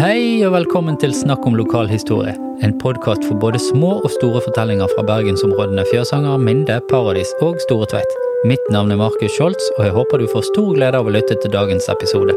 [0.00, 2.32] Hei og velkommen til Snakk om lokalhistorie.
[2.64, 7.84] En podkast for både små og store fortellinger fra bergensområdene Fjørsanger, Minde, Paradis og Store
[7.90, 8.14] Tveit.
[8.48, 11.36] Mitt navn er Markus Scholz, og jeg håper du får stor glede av å lytte
[11.42, 12.32] til dagens episode.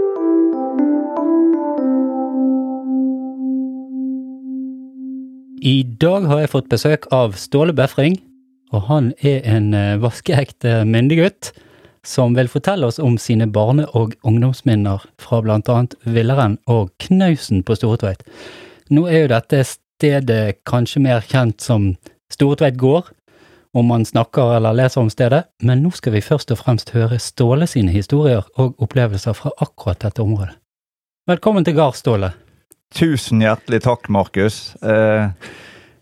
[5.63, 8.19] I dag har jeg fått besøk av Ståle Befring,
[8.75, 11.53] og han er en eh, vaskeekte myndegutt
[12.05, 17.63] som vil fortelle oss om sine barne- og ungdomsminner fra blant annet Villeren og Knausen
[17.63, 18.23] på Storetveit.
[18.91, 21.93] Nå er jo dette stedet kanskje mer kjent som
[22.31, 23.11] Storetveit gård,
[23.73, 27.17] om man snakker eller leser om stedet, men nå skal vi først og fremst høre
[27.21, 30.53] Ståle sine historier og opplevelser fra akkurat dette området.
[31.29, 32.33] Velkommen til gard, Ståle.
[32.93, 34.75] Tusen hjertelig takk, Markus.
[34.83, 35.31] Eh,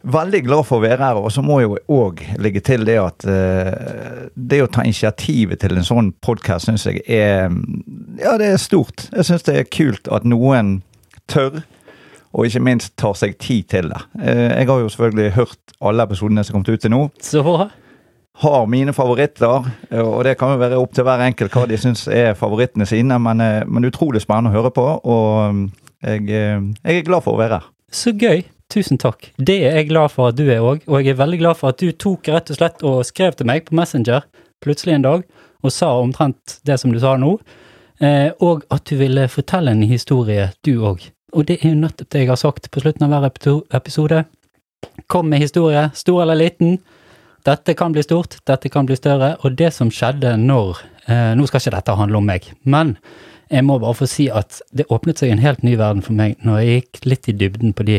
[0.03, 1.19] veldig glad for å være her.
[1.19, 5.77] Og så må jeg òg legge til det at eh, det å ta initiativet til
[5.77, 7.51] en sånn podkast syns jeg er
[8.21, 9.07] Ja, det er stort.
[9.11, 10.79] Jeg syns det er kult at noen
[11.31, 11.61] tør,
[12.31, 14.01] og ikke minst tar seg tid til det.
[14.21, 17.05] Eh, jeg har jo selvfølgelig hørt alle episodene som har kommet ut til nå.
[17.21, 17.69] Så
[18.41, 19.67] Har mine favoritter,
[20.01, 23.19] og det kan jo være opp til hver enkelt hva de syns er favorittene sine,
[23.19, 24.87] men, eh, men utrolig spennende å høre på.
[25.03, 25.69] og
[26.01, 27.69] jeg, eh, jeg, er glad for å være her.
[27.93, 28.43] Så gøy.
[28.71, 29.33] Tusen takk.
[29.35, 31.73] Det er jeg glad for at du er òg, og jeg er veldig glad for
[31.73, 34.23] at du tok rett og slett og skrev til meg på Messenger
[34.63, 35.25] plutselig en dag
[35.61, 37.33] og sa omtrent det som du sa nå,
[37.99, 41.03] eh, og at du ville fortelle en historie, du òg.
[41.35, 44.23] Og det er jo nettopp det jeg har sagt på slutten av hver episode.
[45.11, 46.79] Kom med historie, stor eller liten.
[47.45, 51.47] Dette kan bli stort, dette kan bli større, og det som skjedde når eh, Nå
[51.49, 52.95] skal ikke dette handle om meg, men
[53.51, 56.37] jeg må bare få si at det åpnet seg en helt ny verden for meg
[56.45, 57.97] når jeg gikk litt i dybden på de,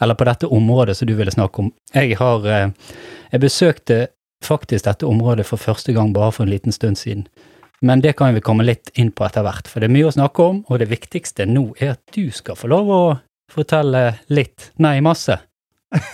[0.00, 1.72] eller på dette området som du ville snakke om.
[1.94, 2.68] Jeg har eh,
[3.32, 4.06] Jeg besøkte
[4.44, 7.26] faktisk dette området for første gang bare for en liten stund siden.
[7.82, 10.14] Men det kan vi komme litt inn på etter hvert, for det er mye å
[10.14, 13.02] snakke om, og det viktigste nå er at du skal få lov å
[13.50, 15.38] fortelle litt, nei, masse,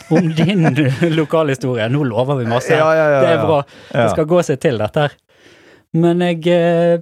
[0.09, 0.65] om din
[1.15, 1.89] lokalhistorie.
[1.93, 2.73] Nå lover vi masse.
[2.73, 3.61] Ja, ja, ja, det er bra.
[3.93, 5.17] Det skal gå seg til, dette her.
[5.99, 7.01] Men jeg eh,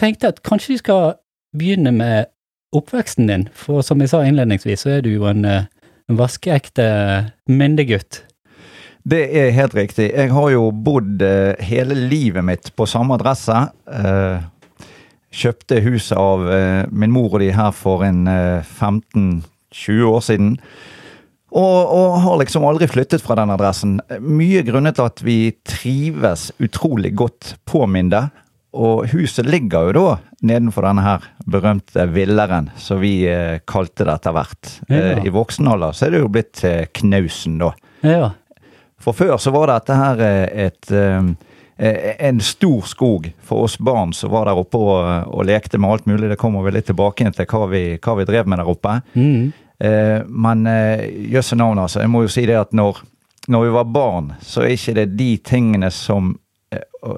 [0.00, 1.04] tenkte at kanskje vi skal
[1.56, 2.30] begynne med
[2.76, 5.70] oppveksten din, for som jeg sa innledningsvis, så er du jo en, eh, en
[6.18, 6.86] vaskeekte
[7.50, 8.24] myndegutt.
[9.10, 10.10] Det er helt riktig.
[10.12, 13.56] Jeg har jo bodd eh, hele livet mitt på samme adresse.
[13.88, 14.42] Eh,
[15.30, 16.42] kjøpte huset av
[16.90, 20.56] min mor og de her for en 15-20 år siden.
[21.50, 23.98] Og, og, har liksom aldri flyttet fra den adressen.
[24.22, 28.28] Mye grunnet at vi trives utrolig godt på Minde.
[28.70, 30.10] Og huset ligger jo da
[30.46, 34.74] nedenfor denne her berømte villeren, som vi eh, kalte det etter hvert.
[34.86, 35.00] Ja.
[35.16, 37.72] Eh, I voksen alder så er det jo blitt eh, Knausen, da.
[38.06, 38.28] Ja.
[39.00, 40.92] For før så var dette her eh, et
[41.80, 46.08] en stor skog for oss barn som var der oppe og, og lekte med alt
[46.10, 46.28] mulig.
[46.28, 48.98] Det kommer vi litt tilbake til hva vi, hva vi drev med der oppe.
[49.14, 49.46] Mm.
[50.28, 50.68] Men
[51.32, 52.02] jøsse navn, altså.
[52.04, 53.00] Jeg må jo si det at når,
[53.48, 56.34] når vi var barn, så er ikke det de tingene som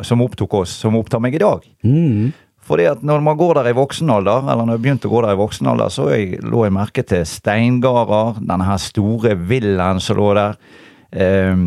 [0.06, 1.66] som opptok oss, som opptar meg i dag.
[1.84, 2.32] Mm.
[2.62, 5.22] Fordi at når man går der i voksen alder, eller når jeg begynte å gå
[5.24, 10.02] der i voksen alder, så jeg, lå jeg merke til steingarder, denne her store villaen
[10.02, 10.58] som lå der.
[11.10, 11.64] Eh,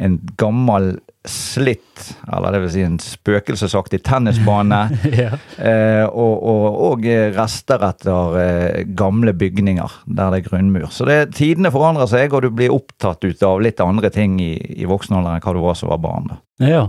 [0.00, 0.94] en gammel
[1.28, 4.78] slitt, eller det vil si en spøkelsesaktig tennisbane.
[5.20, 5.34] ja.
[5.58, 10.88] eh, og, og, og rester etter eh, gamle bygninger der det er grunnmur.
[10.94, 14.54] Så det, tidene forandrer seg, og du blir opptatt ut av litt andre ting i,
[14.80, 16.32] i voksen alder enn hva du var som var barn.
[16.32, 16.40] da.
[16.70, 16.86] ja.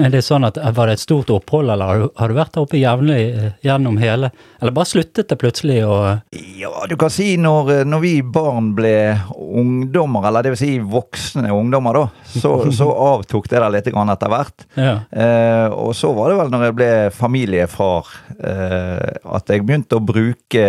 [0.00, 2.54] Er det sånn at Var det et stort opphold, eller har du, har du vært
[2.54, 5.96] der oppe jevnlig eh, gjennom hele Eller bare sluttet det plutselig å
[6.32, 8.94] Ja, du kan si når, når vi barn ble
[9.36, 14.12] ungdommer, eller det vil si voksne ungdommer, da, så, så avtok det der litt grann
[14.12, 14.64] etter hvert.
[14.78, 14.94] Ja.
[15.10, 18.08] Eh, og så var det vel når jeg ble familiefar
[18.38, 20.64] eh, at jeg begynte å bruke,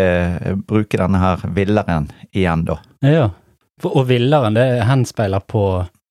[0.67, 2.79] bruke denne her villeren igjen, da.
[3.05, 3.29] ja.
[3.83, 5.65] Og villeren, det henspeiler på,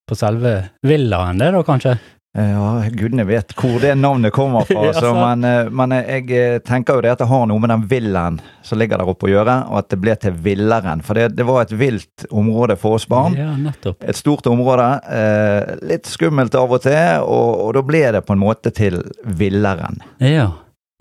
[0.08, 0.56] på selve
[0.86, 1.96] villaen, det da, kanskje?
[2.38, 4.84] Eh, Ja, gudene vet hvor det navnet kommer fra.
[4.88, 7.68] Ja, så, men, eh, men jeg eh, tenker jo det at det har noe med
[7.74, 11.02] den villaen som ligger der oppe å gjøre, og at det ble til villeren.
[11.04, 13.36] For det, det var et vilt område for oss barn.
[13.36, 14.00] Ja, nettopp.
[14.08, 14.88] Et stort område.
[15.12, 19.02] Eh, litt skummelt av og til, og, og da ble det på en måte til
[19.24, 20.00] villeren.
[20.24, 20.48] Ja.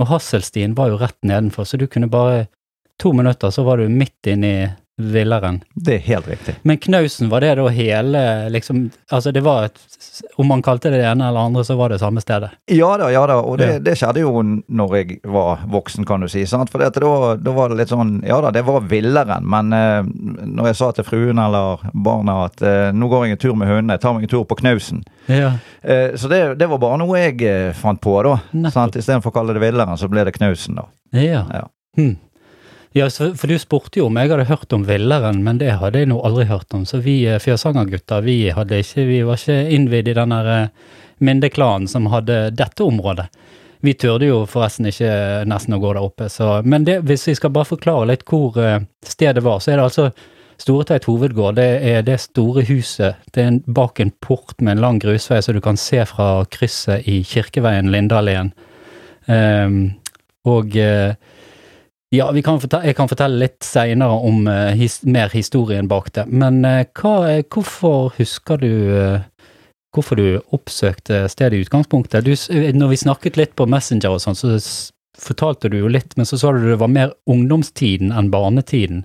[0.01, 2.47] Og Hasselstien var jo rett nedenfor, så du kunne bare
[3.01, 4.65] To minutter, så var du midt inne i
[4.97, 5.61] villeren.
[5.75, 6.55] Det er helt riktig.
[6.67, 9.79] Men Knausen, var det da hele liksom Altså, det var et
[10.37, 12.51] Om man kalte det det ene eller andre, så var det samme stedet.
[12.69, 13.79] Ja da, ja da, og det, Ja.
[13.79, 16.45] det skjedde jo når jeg var voksen, kan du si.
[16.45, 16.69] sant?
[16.69, 16.89] For da,
[17.37, 20.03] da var det litt sånn Ja da, det var villeren, men eh,
[20.45, 23.67] når jeg sa til fruen eller barna at eh, nå går jeg en tur med
[23.71, 25.03] hundene, jeg tar meg en tur på Knausen.
[25.31, 25.53] Ja.
[25.81, 28.37] Eh, så det, det var bare noe jeg eh, fant på, da.
[28.53, 30.85] Istedenfor å kalle det villeren, så ble det Knausen, da.
[31.17, 31.45] Ja.
[31.49, 31.65] Ja.
[31.97, 32.17] Hm.
[32.93, 36.09] Ja, for du spurte jo om jeg hadde hørt om Villeren, men det hadde jeg
[36.11, 36.83] nå aldri hørt om.
[36.83, 40.67] Så vi eh, Fjørsangergutter, vi vi var ikke innvidd i den der eh,
[41.23, 43.29] Minde-klanen som hadde dette området.
[43.81, 47.27] Vi turde jo forresten ikke eh, nesten å gå der oppe, så Men det, hvis
[47.27, 48.59] vi skal bare forklare litt hvor
[49.07, 50.11] stedet var, så er det altså
[50.61, 53.17] Storeteit hovedgård, det er det store huset.
[53.33, 57.07] Det er bak en port med en lang grusvei, så du kan se fra krysset
[57.09, 58.51] i Kirkeveien Lindaleen.
[59.25, 59.95] Um,
[60.45, 61.15] og eh,
[62.11, 66.27] ja, kan fortelle, jeg kan fortelle litt seinere om uh, his, mer historien bak det.
[66.27, 69.19] Men uh, hva, er- hvorfor husker du uh,
[69.95, 70.25] hvorfor du
[70.55, 72.25] oppsøkte stedet i utgangspunktet?
[72.25, 74.55] Du, eh, når vi snakket litt på Messenger og sånn, så
[75.21, 79.03] fortalte du jo litt, men så sa du det var mer ungdomstiden enn barnetiden.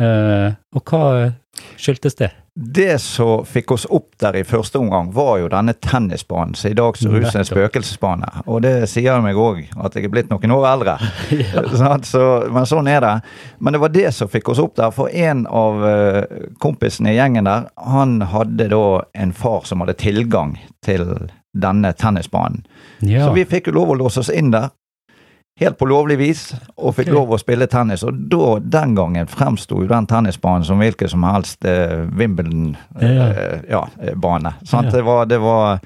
[0.00, 1.32] Eh, og hva
[1.76, 2.30] skyldtes det?
[2.54, 6.76] Det som fikk oss opp der i første omgang, var jo denne tennisbanen som i
[6.78, 8.28] dag ser ut som en spøkelsesbane.
[8.46, 10.94] Og det sier meg òg, at jeg er blitt noen år eldre.
[11.82, 12.06] Sant?
[12.06, 12.22] Så,
[12.54, 13.14] men sånn er det.
[13.58, 14.94] Men det var det som fikk oss opp der.
[14.94, 16.20] For en av eh,
[16.62, 18.84] kompisene i gjengen der, han hadde da
[19.18, 20.54] en far som hadde tilgang
[20.86, 21.08] til
[21.54, 22.62] denne tennisbanen.
[23.02, 23.26] Ja.
[23.26, 24.70] Så vi fikk jo lov å låse oss inn der.
[25.60, 26.40] Helt på lovlig vis,
[26.74, 28.02] og fikk lov å spille tennis.
[28.02, 32.80] Og da, den gangen fremsto jo den tennisbanen som hvilken som helst eh, Wimbledon-bane.
[32.98, 33.28] Ja.
[33.68, 34.16] ja, eh.
[34.18, 34.82] Ja.
[34.90, 35.78] Det, var, det var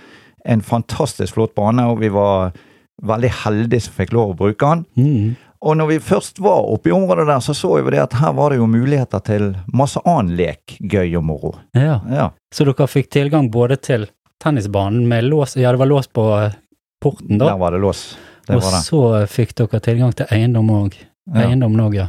[0.48, 2.56] en fantastisk flott bane, og vi var
[3.04, 4.86] veldig heldige som fikk lov å bruke den.
[4.96, 5.36] Mm.
[5.68, 8.32] Og når vi først var oppe i området der, så så vi det at her
[8.38, 11.52] var det jo muligheter til masse annen lek, gøy og moro.
[11.76, 11.98] ja.
[12.08, 14.06] Ja, Så dere fikk tilgang både til
[14.40, 16.54] tennisbanen med lås, ja det var lås på eh,
[17.02, 18.16] porten da, der var det lås.
[18.56, 20.96] Og så fikk dere tilgang til eiendom òg.
[21.34, 21.48] Ja.
[21.52, 22.06] Òg, ja.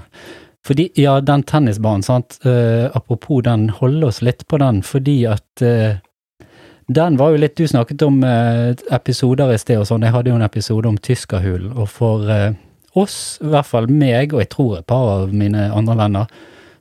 [0.66, 5.64] Fordi, ja, den tennisbanen, sant, Uh, apropos den, holde oss litt på den, fordi at
[5.64, 5.98] uh,
[6.88, 10.32] den var jo litt Du snakket om eh, episoder i sted og sånn, jeg hadde
[10.32, 12.32] jo en episode om Tyskerhulen, og for
[12.98, 16.32] oss, i hvert fall meg, og jeg tror et par av mine andre venner,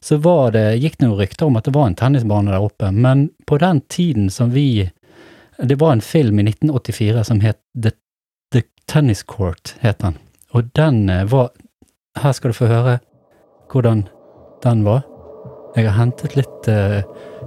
[0.01, 2.89] så var det, gikk det noen rykter om at det var en tennisbane der oppe,
[2.95, 4.91] men på den tiden som vi
[5.59, 7.91] Det var en film i 1984 som het The
[8.89, 10.17] Tennis Court, het den,
[10.57, 11.51] og den eh, var
[12.19, 12.99] Her skal du få høre
[13.71, 14.07] hvordan
[14.65, 15.03] den var.
[15.77, 17.05] Jeg har hentet litt uh,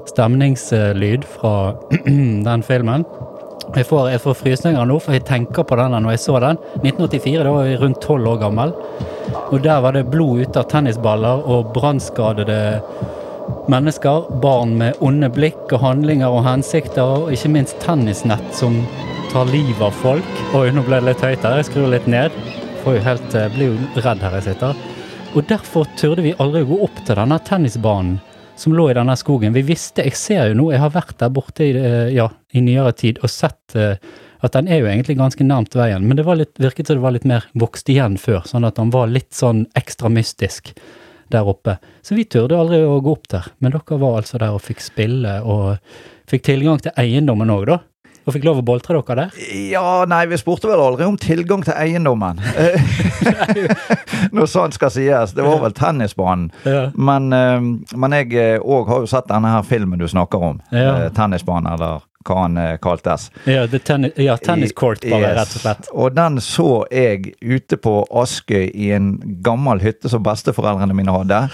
[0.08, 1.74] stemningslyd fra
[2.48, 3.04] den filmen.
[3.76, 6.62] Jeg får, jeg får frysninger nå, for jeg tenker på den når jeg så den.
[6.86, 8.76] 1984, da var jeg rundt tolv år gammel.
[9.50, 12.62] Og der var det blod ute av tennisballer og brannskadede
[13.72, 14.30] mennesker.
[14.46, 18.80] Barn med onde blikk og handlinger og hensikter, og ikke minst tennisnett som
[19.32, 20.32] tar livet av folk.
[20.58, 21.62] Oi, nå ble det litt høyt her.
[21.62, 22.34] Jeg skrur litt ned.
[22.84, 24.76] Får jo helt, eh, blir jo redd her jeg sitter.
[25.36, 28.20] Og derfor turde vi aldri gå opp til denne tennisbanen
[28.60, 29.54] som lå i denne skogen.
[29.54, 32.60] Vi visste, jeg ser jo nå, jeg har vært der borte i, eh, ja, i
[32.60, 33.96] nyere tid og sett eh,
[34.44, 37.12] at den er jo egentlig ganske nærmt veien, men det litt, virket som det var
[37.12, 40.74] litt mer vokst igjen før, sånn at den var litt sånn ekstra mystisk
[41.30, 41.78] der oppe.
[42.04, 44.82] Så vi turde aldri å gå opp der, men dere var altså der og fikk
[44.82, 45.78] spille og
[46.28, 47.80] fikk tilgang til eiendommen òg, da?
[48.26, 49.40] Og fikk lov å boltre dere der?
[49.72, 52.38] Ja, nei, vi spurte vel aldri om tilgang til eiendommen.
[54.36, 55.34] Når sånt skal sies.
[55.34, 56.52] Det var vel tennisbanen.
[56.68, 56.84] Ja.
[56.94, 57.58] Men, eh,
[57.98, 60.62] men jeg òg har jo sett denne her filmen du snakker om.
[60.70, 61.06] Ja.
[61.06, 63.30] Eh, Tennisbanen, eller hva han eh, kaltes.
[63.50, 65.38] Ja, the tenni ja tennis court, bare, Yes.
[65.40, 65.88] rett og slett.
[65.94, 71.48] Og den så jeg ute på Askøy i en gammel hytte som besteforeldrene mine hadde.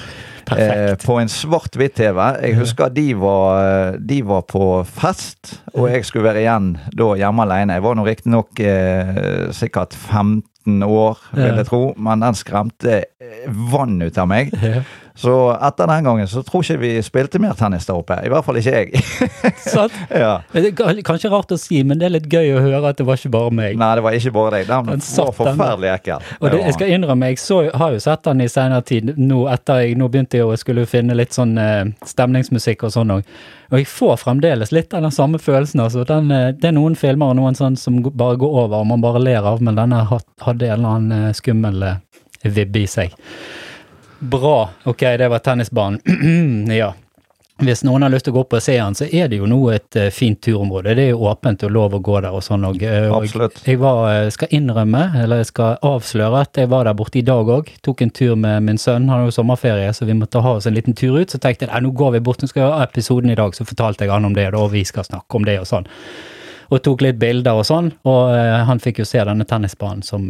[0.56, 2.20] Eh, på en svart-hvitt-TV.
[2.44, 7.48] Jeg husker de var, de var på fest, og jeg skulle være igjen da hjemme
[7.48, 7.78] alene.
[7.78, 13.44] Jeg var nå riktignok eh, sikkert 15 år, vil jeg tro, men den skremte eh,
[13.74, 14.56] vann ut av meg.
[15.18, 18.20] Så etter den gangen så tror ikke vi spilte mer tennis der oppe.
[18.22, 19.02] I hvert fall ikke jeg.
[19.74, 19.96] Sant?
[20.24, 20.36] ja.
[21.08, 23.34] Kanskje rart å si, men det er litt gøy å høre at det var ikke
[23.34, 23.80] bare meg.
[23.82, 24.70] Nei, det var ikke bare deg.
[24.70, 26.32] Den, Den var forferdelig ekkel.
[26.38, 29.14] Og det, jeg skal innrømme, jeg så, har jo sett den i senere tid.
[29.18, 33.38] Nå, jeg, nå begynte jeg å skulle finne litt sånn eh, stemningsmusikk og sånn òg.
[33.74, 35.82] Og jeg får fremdeles litt av den samme følelsen.
[35.82, 36.06] altså.
[36.08, 39.02] Den, eh, det er noen filmer og noen sånn som bare går over og man
[39.02, 41.96] bare ler av, men denne hadde en eller annen eh, skummel
[42.46, 43.18] vibbe i seg.
[44.20, 44.70] Bra.
[44.84, 46.02] Ok, det var tennisbanen.
[46.78, 46.94] ja.
[47.58, 49.48] Hvis noen har lyst til å gå opp og se den, så er det jo
[49.50, 50.94] nå et eh, fint turområde.
[50.94, 52.68] Det er jo åpent og lov å gå der og sånn.
[52.68, 53.64] Og, eh, Absolutt.
[53.66, 57.24] jeg var, eh, skal innrømme, eller jeg skal avsløre, at jeg var der borte i
[57.26, 57.72] dag òg.
[57.82, 60.68] Tok en tur med min sønn, han har jo sommerferie, så vi måtte ha oss
[60.70, 61.34] en liten tur ut.
[61.34, 63.66] Så tenkte jeg nå går vi bort, nå skal vi ha episoden i dag, så
[63.66, 65.90] fortalte jeg han om det, og vi skal snakke om det og sånn.
[66.70, 68.38] Og tok litt bilder og sånn, og
[68.70, 70.30] han fikk jo se denne tennisbanen som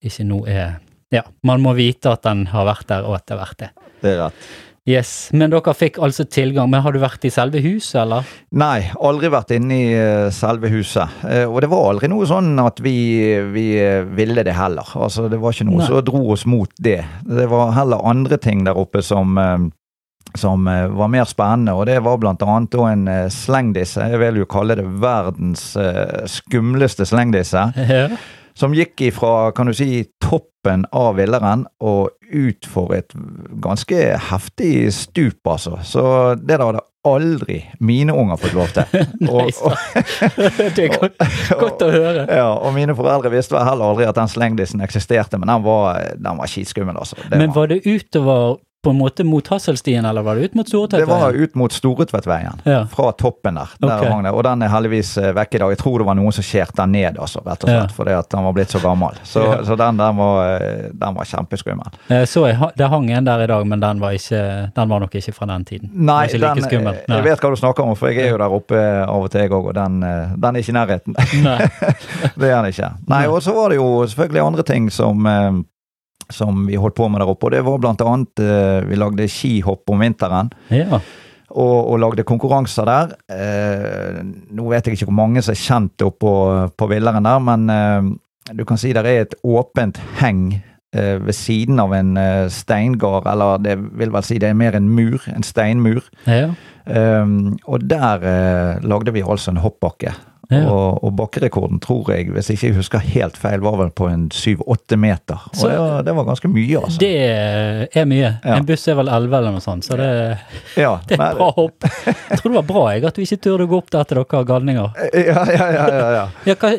[0.00, 0.78] ikke nå er
[1.12, 3.72] Ja, man må vite at den har vært der, og at det har vært det.
[4.02, 4.52] Det er rett.
[4.82, 6.66] Yes, Men dere fikk altså tilgang.
[6.72, 8.26] Men har du vært i selve huset, eller?
[8.58, 11.20] Nei, aldri vært inne i eh, selve huset.
[11.22, 12.96] Eh, og det var aldri noe sånn at vi,
[13.54, 14.90] vi eh, ville det heller.
[14.98, 16.98] Altså, det var ikke noe som dro oss mot det.
[17.22, 19.38] Det var heller andre ting der oppe som
[20.38, 24.06] som var mer spennende, og det var blant annet en slengdisse.
[24.14, 25.74] Jeg vil jo kalle det verdens
[26.30, 27.66] skumleste slengdisse.
[27.76, 28.06] Ja.
[28.58, 33.12] Som gikk ifra, kan du si, toppen av Villeren og ut for et
[33.62, 35.78] ganske heftig stup, altså.
[35.84, 36.04] Så
[36.40, 39.06] det der hadde aldri mine unger fått lov til.
[39.32, 39.72] Og, Nice,
[40.76, 41.16] det er godt,
[41.58, 42.26] godt å høre.
[42.40, 45.98] ja, og mine foreldre visste vel heller aldri at den slengdissen eksisterte, men den var,
[46.14, 47.18] den var skitskummel, altså.
[47.26, 50.90] Det Men var det utover på en måte mot Hasselstien, eller var det ut mot
[50.90, 52.62] Det var ut mot Storetvedtveien.
[52.64, 52.86] Ja.
[52.90, 53.68] Fra toppen der.
[53.78, 54.30] der okay.
[54.32, 55.70] Og den er heldigvis eh, vekk i dag.
[55.70, 57.86] Jeg tror det var noen som skjærte den ned, altså, rett og Ja.
[57.94, 59.14] fordi at den var blitt så gammel.
[59.22, 59.62] Så, Ja.
[59.64, 61.94] så den der var, eh, den var kjempeskummel.
[62.26, 65.14] Så jeg, det hang en der i dag, men den var, ikke, den var nok
[65.14, 65.90] ikke fra den tiden.
[65.94, 66.94] Nei, den, like skummel.
[66.94, 69.30] eh, jeg vet hva du snakker om, for jeg er jo der oppe av og
[69.30, 71.16] til, jeg òg, og den, eh, den er ikke i nærheten.
[71.42, 71.58] Nei.
[72.40, 72.90] det er den ikke.
[73.08, 75.62] Nei, og så var det jo selvfølgelig andre ting som eh,
[76.30, 79.28] som vi holdt på med der oppe, og det var blant annet eh, Vi lagde
[79.28, 80.50] skihopp om vinteren.
[80.70, 81.00] Ja.
[81.52, 83.14] og, og lagde konkurranser der.
[83.28, 84.20] Eh,
[84.56, 86.34] nå vet jeg ikke hvor mange som er kjent oppå
[86.76, 88.12] på Villeren der, men eh,
[88.56, 90.46] du kan si det er et åpent heng
[90.96, 94.76] eh, ved siden av en eh, steingard, eller det vil vel si det er mer
[94.78, 96.02] en mur, en steinmur.
[96.26, 96.52] ja.
[96.82, 97.26] Eh,
[97.70, 98.24] og der
[98.82, 100.10] lagde vi altså en hoppbakke.
[100.52, 100.62] Ja.
[100.70, 104.28] Og, og bakkerekorden tror jeg, hvis ikke jeg husker helt feil, var vel på en
[104.34, 105.40] syv-åtte meter.
[105.50, 106.98] Og Så- det, var, det var ganske mye, altså.
[107.00, 107.12] Det
[107.96, 108.32] er mye.
[108.44, 108.56] Ja.
[108.58, 110.08] En buss er vel 11 eller noe sånt, så det,
[110.76, 111.88] ja, det er et bra hopp.
[112.06, 114.20] Jeg tror det var bra jeg, at du ikke turde å gå opp der til
[114.22, 115.00] dere galninger.
[115.12, 116.26] Ja, ja, ja, ja, ja.
[116.52, 116.72] Ja, hva,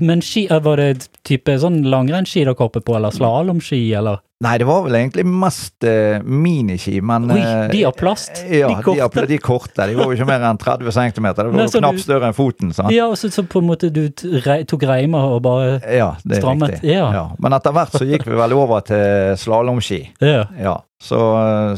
[0.00, 4.20] men ski, eh, var det type sånn langrennsski dere hoppet på, eller slalåmski, eller?
[4.40, 8.38] Nei, det var vel egentlig mest uh, miniski, men Oi, eh, de har plast.
[8.48, 9.20] Ja, de korte.
[9.20, 9.84] De, de korte.
[9.90, 11.26] De var jo ikke mer enn 30 cm.
[11.36, 12.70] Det var Nei, jo knapt større enn foten.
[12.72, 12.94] sant?
[12.96, 16.78] Ja, så, så på en måte du tok reimer og bare Ja, det er Strammet,
[16.78, 16.94] riktig.
[16.96, 17.26] ja.
[17.36, 20.00] Men etter hvert så gikk vi vel over til slalåmski.
[20.24, 20.46] Ja.
[20.56, 20.74] Ja.
[21.04, 21.20] Så,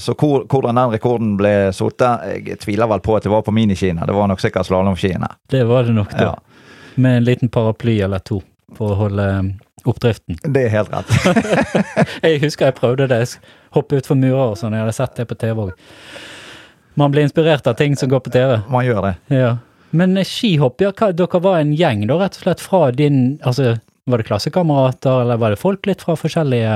[0.03, 3.55] så hvor, hvordan den rekorden ble satt, jeg tviler vel på at det var på
[3.59, 4.07] miniskiene.
[4.07, 5.35] Det var nok sikkert slalåmskiene.
[5.51, 6.31] Det var det nok, da.
[6.31, 6.79] Ja.
[6.95, 8.39] Med en liten paraply eller to
[8.79, 9.29] for å holde
[9.89, 10.39] oppdriften.
[10.45, 11.13] Det er helt rett.
[12.27, 13.19] Jeg husker jeg prøvde det.
[13.25, 14.75] Jeg Hoppe utfor murer og sånn.
[14.77, 15.71] Jeg hadde sett det på TV òg.
[17.01, 18.59] Man blir inspirert av ting som går på TV.
[18.69, 19.15] Man gjør det.
[19.33, 19.53] Ja.
[19.97, 23.75] Men skihopp, ja, hva, dere var en gjeng da, rett og slett fra din Altså,
[24.09, 26.73] var det klassekamerater, eller var det folk litt fra forskjellige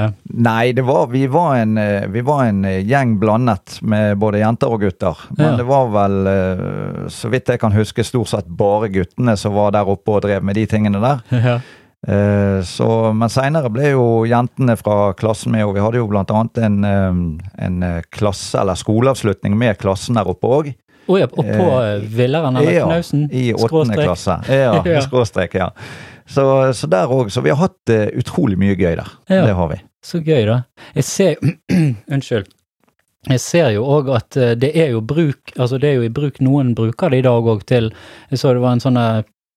[0.46, 4.40] Nei, det var, vi, var en, eh, vi var en eh, gjeng blandet med både
[4.44, 5.24] jenter og gutter.
[5.36, 5.56] Men Ja.
[5.58, 9.72] det var vel, eh, så vidt jeg kan huske, stort sett bare guttene som var
[9.74, 11.24] der oppe og drev med de tingene der.
[11.34, 11.58] Ja.
[12.06, 16.58] Eh, Så, men seinere ble jo jentene fra klassen med, og vi hadde jo annet
[16.62, 20.74] en, eh, en eh, klasse- eller skoleavslutning med klassen der oppe òg.
[21.08, 23.28] Oh ja, oppå på eh, Villeren eller Ja, Knausen?
[23.32, 24.40] i åttende klasse.
[24.50, 25.00] Ja, Ja.
[25.02, 25.70] skråstrek, ja.
[26.26, 27.30] Så, så der òg.
[27.30, 29.10] Så vi har hatt uh, utrolig mye gøy der.
[29.30, 29.44] Ja.
[29.46, 29.76] Det har vi.
[30.02, 30.56] Så gøy, da.
[30.96, 31.36] Jeg ser
[32.12, 32.48] Unnskyld.
[33.30, 36.36] Jeg ser jo òg at det er jo bruk Altså, det er jo i bruk
[36.46, 37.88] Noen bruker det i dag òg til
[38.30, 38.98] Jeg så det var en sånn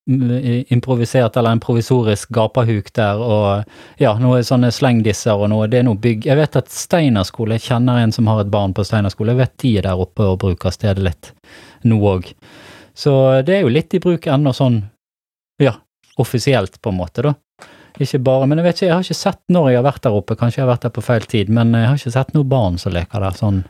[0.10, 5.68] improvisert eller en provisorisk gapahuk der, og ja, noe sånne slengdisser og noe.
[5.70, 8.52] Det er noe bygg Jeg vet at Steinar skole, jeg kjenner en som har et
[8.52, 11.34] barn på Steinar skole, jeg vet de er der oppe og bruker stedet litt
[11.86, 12.32] nå òg.
[12.98, 13.14] Så
[13.46, 14.82] det er jo litt i bruk ennå sånn,
[15.62, 15.78] ja,
[16.20, 17.36] offisielt på en måte, da.
[18.00, 20.16] Ikke bare, men jeg vet ikke, jeg har ikke sett når jeg har vært der
[20.16, 22.50] oppe, kanskje jeg har vært der på feil tid, men jeg har ikke sett noen
[22.50, 23.62] barn som leker der sånn.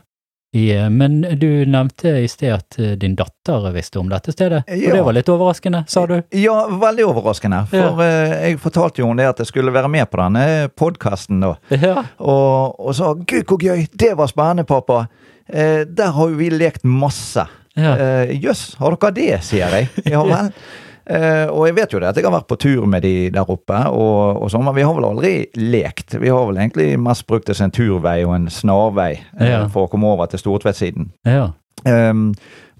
[0.52, 4.76] I, men du nevnte i sted at eh, din datter visste om dette stedet, og
[4.82, 4.94] Ja.
[4.96, 6.16] det var litt overraskende, sa du?
[6.34, 7.60] Ja, veldig overraskende.
[7.70, 8.24] For ja.
[8.48, 11.44] jeg fortalte jo det at jeg skulle være med på denne podkasten.
[11.70, 12.02] Ja.
[12.18, 15.06] Og, og sa 'gud, hvor gøy', det var spennende, pappa.
[15.46, 17.46] Eh, der har jo vi lekt masse.
[17.78, 17.94] Ja.
[17.94, 19.88] Eh, Jøss, har dere det, sier jeg.
[20.10, 20.50] Ja vel.
[21.10, 23.48] Eh, og jeg vet jo det at jeg har vært på tur med de der
[23.50, 26.14] oppe, og, og sånn, men vi har vel aldri lekt.
[26.22, 29.64] Vi har vel egentlig mest brukt det som en turvei og en snarvei eh, Ja.
[29.72, 31.10] for å komme over til Stortvedtsiden.
[31.26, 31.50] ja.
[31.88, 32.34] Um,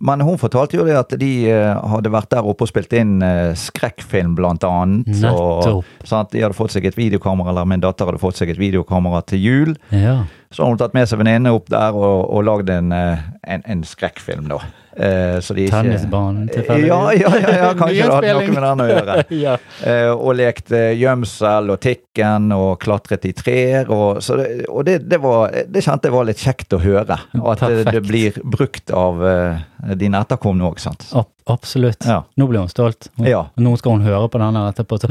[0.05, 3.19] men hun fortalte jo det at de uh, hadde vært der oppe og spilt inn
[3.25, 5.09] uh, skrekkfilm, blant annet.
[5.29, 6.13] Og, Nettopp.
[6.19, 9.21] at de hadde fått seg et videokamera, eller min datter hadde fått seg et videokamera
[9.29, 9.75] til jul.
[9.93, 10.23] Ja.
[10.51, 13.63] Så har hun tatt med seg venninne opp der og, og lagd en, eh, en,
[13.71, 14.59] en skrekkfilm, da.
[15.01, 15.39] Eh,
[15.71, 16.89] Tennisbanen, tilfeldigvis.
[16.89, 19.15] Ja, ja, ja, ja, kanskje det hadde noe med den å gjøre.
[19.45, 19.53] ja.
[19.87, 23.93] Eh, og lekte gjemsel og Tikken og klatret i trær.
[23.95, 27.21] Og, så det, og det, det, var, det kjente jeg var litt kjekt å høre.
[27.39, 31.07] At det, det blir brukt av uh, dine etterkommende òg, sant.
[31.15, 32.05] Ab absolutt.
[32.07, 32.25] Ja.
[32.39, 33.09] Nå blir hun stolt.
[33.17, 33.47] Hun, Ja.
[33.59, 35.01] Nå skal hun høre på denne etterpå.
[35.03, 35.11] Så,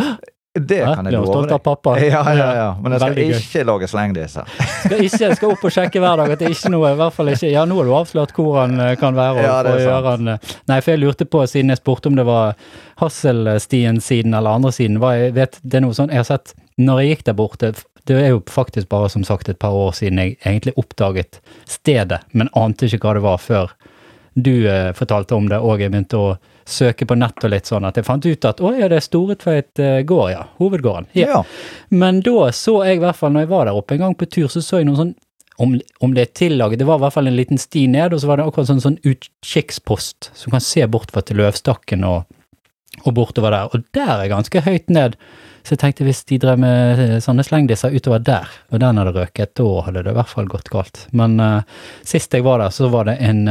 [0.58, 1.60] Det kan jeg love deg.
[1.62, 1.92] pappa.
[2.10, 2.70] Ja, ja, ja.
[2.82, 4.48] Men jeg skal ikke lage slengdisser.
[4.86, 6.98] Skal ikke jeg skal opp og sjekke hver dag at det er ikke noe, i
[6.98, 9.44] hvert fall ikke Ja, nå har du avslørt hvor han eh, kan være.
[9.46, 10.32] Ja, det er sant.
[10.34, 12.58] eh, Nei, for jeg lurte på, siden jeg spurte om det var
[13.00, 17.14] Hasselstien-siden eller andre siden, jeg vet, det er noe sånn jeg har sett når jeg
[17.14, 17.72] gikk der borte
[18.10, 22.24] Det er jo faktisk bare som sagt et par år siden jeg egentlig oppdaget stedet,
[22.34, 23.74] men ante ikke hva det var før
[24.40, 26.30] du eh, fortalte om det, og jeg begynte å
[26.70, 29.06] søke på nett og litt sånn, at jeg fant ut at å ja, det er
[29.06, 30.44] Storetveit eh, gård, ja.
[30.60, 31.10] Hovedgården.
[31.18, 31.44] Ja.
[31.90, 34.30] Men da så jeg i hvert fall, når jeg var der oppe en gang på
[34.30, 35.18] tur, så så jeg noen sånn
[35.60, 38.22] om, om det er tillaget, det var i hvert fall en liten sti ned, og
[38.22, 42.30] så var det akkurat sånn, sånn utkikkspost, som kan se bortover til Løvstakken og,
[43.04, 43.74] og bortover der.
[43.76, 45.18] Og der er ganske høyt ned.
[45.68, 49.16] Så jeg tenkte hvis de drev med eh, sånne slengdisser utover der, og den hadde
[49.18, 51.04] røket, da hadde det i hvert fall gått galt.
[51.12, 53.44] Men uh, sist jeg var der, så var det en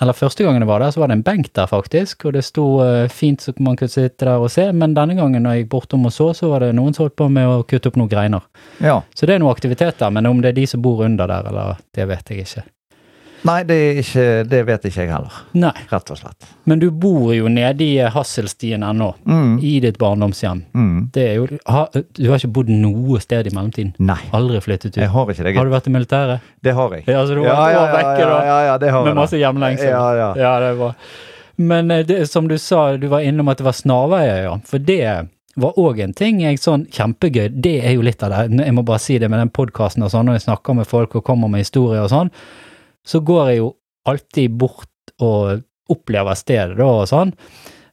[0.00, 2.44] eller første gangen jeg var der, så var det en benk der faktisk, og det
[2.46, 5.64] sto eh, fint så man kunne sitte der og se, men denne gangen når jeg
[5.64, 8.00] gikk bortom og så, så var det noen som holdt på med å kutte opp
[8.00, 8.46] noen greiner.
[8.80, 9.00] ja.
[9.14, 11.50] Så det er noe aktivitet der, men om det er de som bor under der,
[11.52, 12.64] eller det vet jeg ikke.
[13.48, 15.36] Nei, det, ikke, det vet ikke jeg heller.
[15.56, 16.48] Nei, Rett og slett.
[16.68, 19.58] men du bor jo nede i Hasselstien ennå, Mm.
[19.64, 20.62] i ditt barndomshjem.
[20.74, 21.08] Mm.
[21.14, 23.94] Det er jo, ha, du har ikke bodd noe sted i mellomtiden?
[23.98, 25.00] Nei, Aldri flyttet ut?
[25.00, 25.56] jeg har ikke det.
[25.56, 26.40] Har du vært i militæret?
[26.62, 27.04] Det har jeg.
[27.08, 28.44] Ja, så du har Ja, ja, ja, vekke ja, da?
[28.44, 29.16] ja, ja, det har Med jeg.
[29.22, 29.88] masse hjemlengsel?
[29.88, 30.30] Ja, ja.
[30.36, 30.94] Ja, det var
[31.56, 34.58] Men eh, det, som du sa, du var innom at det var snarveier, ja.
[34.64, 37.48] For det var òg en ting jeg sånn kjempegøy.
[37.60, 38.64] Det er jo litt av det.
[38.64, 41.16] Jeg må bare si det med den podkasten og sånn, når jeg snakker med folk
[41.16, 42.30] og kommer med historier og sånn,
[43.06, 43.74] så går jeg jo
[44.08, 47.34] alltid bort og opplever stedet da og sånn.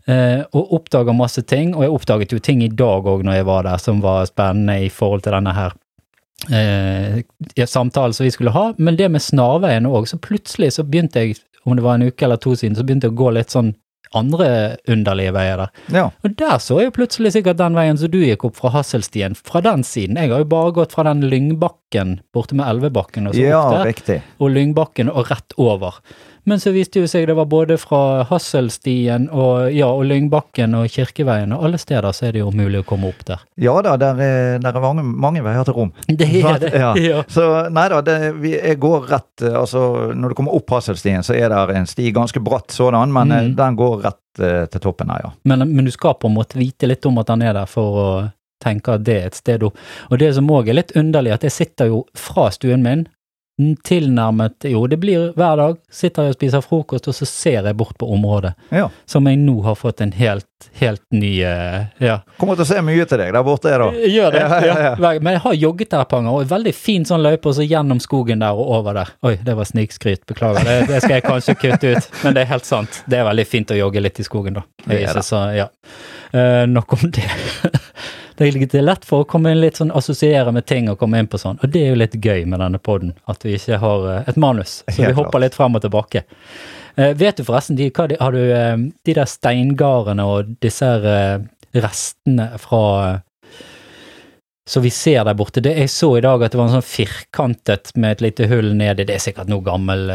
[0.08, 3.48] Eh, og oppdager masse ting, og jeg oppdaget jo ting i dag òg når jeg
[3.50, 5.74] var der som var spennende i forhold til denne her
[6.54, 11.26] eh, samtalen som vi skulle ha, men det med snarveien òg, så plutselig så begynte
[11.26, 13.52] jeg, om det var en uke eller to siden, så begynte jeg å gå litt
[13.52, 13.74] sånn
[14.16, 15.82] andre underlige veier der.
[15.94, 16.06] Ja.
[16.24, 19.62] Og der så jeg plutselig sikkert den veien som du gikk opp fra Hasselstien, fra
[19.66, 20.20] den siden.
[20.20, 23.78] Jeg har jo bare gått fra den Lyngbakken borte med Elvebakken og så ja, opp
[23.80, 24.18] der, riktig.
[24.40, 26.00] og Lyngbakken og rett over.
[26.48, 30.88] Men så viste det seg det var både fra Hasselstien og, ja, og Lyngbakken og
[30.94, 33.42] Kirkeveien, og alle steder så er det jo mulig å komme opp der.
[33.60, 35.92] Ja da, der er, der er mange, mange veier til rom.
[36.08, 36.94] Det er det, Ja.
[36.98, 37.24] ja.
[37.32, 37.44] Så
[37.76, 39.82] nei da, det, vi, jeg går rett eh, Altså,
[40.16, 43.44] når du kommer opp Hasselstien, så er det en sti ganske bratt sådan, men eh,
[43.48, 43.54] Mhm.
[43.60, 45.30] den går rett eh, til toppen her, ja.
[45.48, 48.00] Men, men du skal på en måte vite litt om at den er der for
[48.02, 48.08] å
[48.64, 49.78] tenke at det er et sted opp.
[50.10, 53.04] Og det som òg er litt underlig, at jeg sitter jo fra stuen min
[53.84, 55.78] tilnærmet Jo, det blir hver dag.
[55.90, 58.54] Sitter jeg og spiser frokost, og så ser jeg bort på området.
[58.72, 58.90] ja.
[59.06, 60.46] Som jeg nå har fått en helt,
[60.80, 62.20] helt ny eh, Ja.
[62.38, 63.88] Kommer til å se mye til deg der borte, da.
[63.94, 64.44] Gjør det.
[64.68, 64.92] Ja, ja.
[65.20, 67.66] Men jeg har jogget der et par ganger, og veldig fin sånn løype, og så
[67.66, 69.14] gjennom skogen der og over der.
[69.26, 70.64] Oi, det var snikskryt, beklager.
[70.68, 73.02] Det, det skal jeg kanskje kutte ut, men det er helt sant.
[73.10, 74.66] Det er veldig fint å jogge litt i skogen, da.
[74.88, 75.68] Jeg er er så, ja.
[76.38, 77.30] Eh, nok om det.
[78.38, 81.30] det er lett for å komme inn litt sånn assosiere med ting og komme inn
[81.30, 84.10] på sånn, og det er jo litt gøy med denne poden, at vi ikke har
[84.14, 86.26] eh, et manus, så Helt vi hopper litt frem og tilbake.
[86.98, 88.74] Uh, vet du forresten, de, hva de, har du uh,
[89.06, 90.88] de der steingardene og disse
[91.78, 92.82] restene fra
[94.68, 95.62] så vi ser der borte.
[95.64, 98.74] Det jeg så i dag at det var en sånn firkantet med et lite hull
[98.76, 99.06] nedi.
[99.08, 100.10] Det er sikkert noe gammel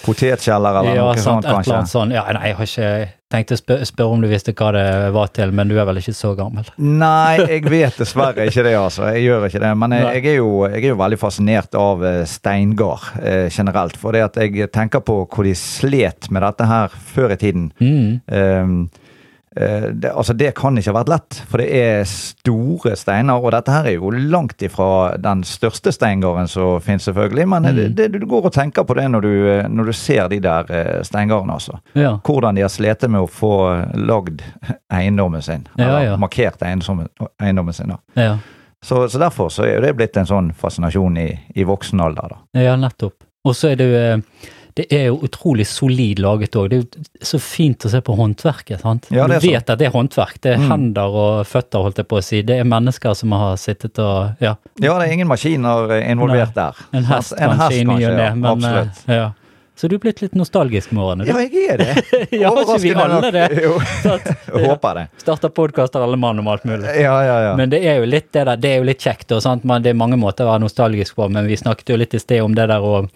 [0.00, 1.82] Potetkjeller eller ja, noe sant, sånt, kanskje.
[1.90, 2.16] sånt.
[2.16, 5.32] Ja, nei, jeg har ikke tenkt å spør, spørre om du visste hva det var
[5.36, 6.68] til, men du er vel ikke så gammel?
[6.80, 9.08] Nei, jeg vet dessverre ikke det, altså.
[9.12, 9.72] Jeg gjør ikke det.
[9.82, 13.98] Men jeg, jeg, er, jo, jeg er jo veldig fascinert av eh, steingard eh, generelt.
[14.00, 17.68] For det at jeg tenker på hvor de slet med dette her før i tiden.
[17.82, 18.18] Mm.
[18.26, 19.04] Eh,
[19.92, 23.40] det, altså det kan ikke ha vært lett, for det er store steiner.
[23.42, 27.46] Og dette her er jo langt ifra den største steingarden som finnes, selvfølgelig.
[27.48, 27.76] Men Mm.
[27.76, 30.38] det, det, du går og tenker på det når du, eh, når du ser de
[30.44, 31.78] der eh, steingardene, altså.
[31.98, 32.14] Ja.
[32.24, 33.52] Hvordan de har slitt med å få
[33.98, 34.42] lagd
[34.92, 35.66] eiendommen sin.
[35.76, 36.16] Ja, Eller ja.
[36.16, 37.88] markert eiendommen, sin.
[37.88, 37.98] da.
[38.14, 38.38] ja.
[38.82, 41.26] Så, så derfor så er det blitt en sånn fascinasjon i,
[41.58, 42.60] i voksen alder, da.
[42.62, 43.16] Ja, nettopp.
[43.44, 46.68] Og så er det jo eh, Det er jo utrolig solid laget òg.
[46.70, 48.80] Det er jo så fint å se på håndverket.
[48.84, 49.08] sant?
[49.10, 50.36] Ja, du vet at det er håndverk.
[50.44, 50.68] Det er Mm.
[50.70, 52.42] hender og føtter, holdt jeg på å si.
[52.42, 56.54] Det er mennesker som har sittet og Ja, Ja, det er ingen maskiner involvert involvert
[56.54, 56.74] der.
[56.94, 58.34] en hest En hest kanskje i kanskje, ja.
[58.34, 59.04] men eh, Absolutt.
[59.08, 59.32] ja.
[59.78, 61.24] Så du er blitt litt nostalgisk med årene?
[61.24, 61.30] du?
[61.30, 62.30] Ja, jeg er det.
[62.42, 63.44] Ja, ikke vi alle det?
[63.62, 63.76] Jo,
[64.14, 65.04] at, håper det.
[65.22, 66.86] Starter podkaster alle mann om alt mulig.
[66.98, 67.52] Ja, ja, ja.
[67.56, 69.62] Men det er jo litt det der, det er jo litt kjekt, og sant?
[69.64, 72.18] Men det er mange måter å være nostalgisk på, men vi snakket jo litt i
[72.18, 73.08] sted om det der og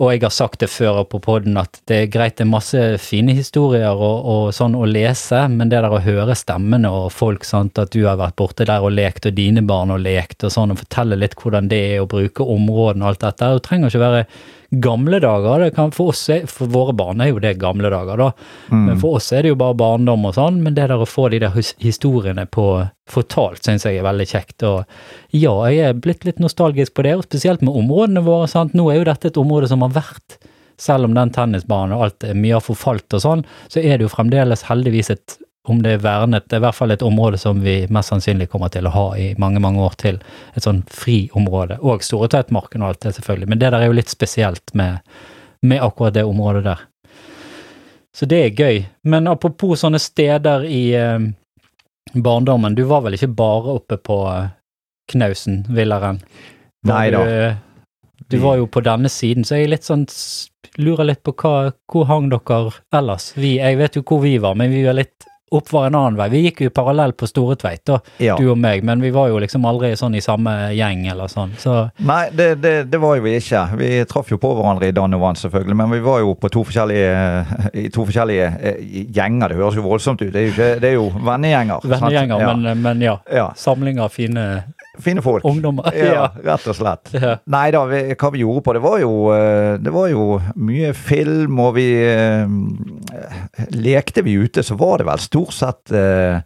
[0.00, 2.84] og jeg har sagt det før på podden at det er greit, det er masse
[3.04, 7.44] fine historier og, og sånn å lese, men det der å høre stemmene og folk,
[7.44, 10.54] sant, at du har vært borte der og lekt, og dine barn har lekt, og
[10.54, 13.92] sånn, og fortelle litt hvordan det er å bruke områdene og alt dette, det trenger
[13.92, 14.24] ikke være
[14.70, 15.64] gamle dager.
[15.64, 18.32] Det kan for oss, er- for våre barn er jo det gamle dager, da.
[18.70, 18.84] Mm.
[18.86, 20.62] Men for oss er det jo bare barndom og sånn.
[20.62, 21.50] Men det der å få de der
[21.82, 24.62] historiene på fortalt, syns jeg er veldig kjekt.
[24.62, 24.84] Og
[25.32, 28.46] ja, jeg er blitt litt nostalgisk på det, og spesielt med områdene våre.
[28.48, 28.72] sant?
[28.74, 30.38] Nå er jo dette et område som har vært
[30.80, 34.06] selv om den tennisbanen og alt er mye har forfalt og sånn, så er det
[34.06, 35.34] jo fremdeles heldigvis et,
[35.68, 38.46] om det er vernet, det er i hvert fall et område som vi mest sannsynlig
[38.52, 40.20] kommer til å ha i mange, mange år til.
[40.56, 41.76] Et sånn friområde.
[41.84, 43.50] Og Storetveitmarken og alt det, selvfølgelig.
[43.52, 45.02] Men det der er jo litt spesielt med,
[45.62, 46.86] med akkurat det området der.
[48.16, 48.80] Så det er gøy.
[49.04, 51.28] Men apropos sånne steder i eh,
[52.14, 54.48] barndommen, du var vel ikke bare oppe på eh,
[55.12, 56.22] Knausen, Villaren?
[56.88, 57.20] Nei da.
[57.28, 57.58] eh,
[58.32, 60.06] Du var jo på denne siden, så jeg er litt sånn
[60.80, 63.32] lurer litt på hva, hvor hang dere ellers?
[63.36, 66.16] Vi, jeg vet jo hvor vi var, men vi var litt opp var en annen
[66.18, 66.28] vei.
[66.30, 68.36] Vi gikk jo parallell på Storetveit, da, Ja.
[68.38, 71.52] du og meg, men vi var jo liksom aldri sånn i samme gjeng eller sånn,
[71.58, 73.64] så Nei, det, det, det var jo vi ikke.
[73.80, 75.76] Vi traff jo på hverandre i dann og vann, selvfølgelig.
[75.76, 79.48] Men vi var jo på to forskjellige, i to forskjellige eh, gjenger.
[79.48, 80.32] Det høres jo voldsomt ut.
[80.32, 81.80] Det er jo, ikke, det er jo vennegjenger.
[81.84, 82.54] vennegjenger, Ja.
[82.54, 83.16] men, men ja.
[83.32, 83.48] ja.
[83.56, 84.46] Samling av fine
[84.98, 85.44] Fine folk.
[85.46, 85.86] ungdommer.
[85.94, 87.12] Ja, rett og slett.
[87.14, 87.36] Ja.
[87.50, 90.24] Nei da, vi, hva vi gjorde på det var jo eh, Det var jo
[90.58, 92.50] mye film, og vi eh,
[93.76, 96.40] Lekte vi ute, så var det vel stort sett eh,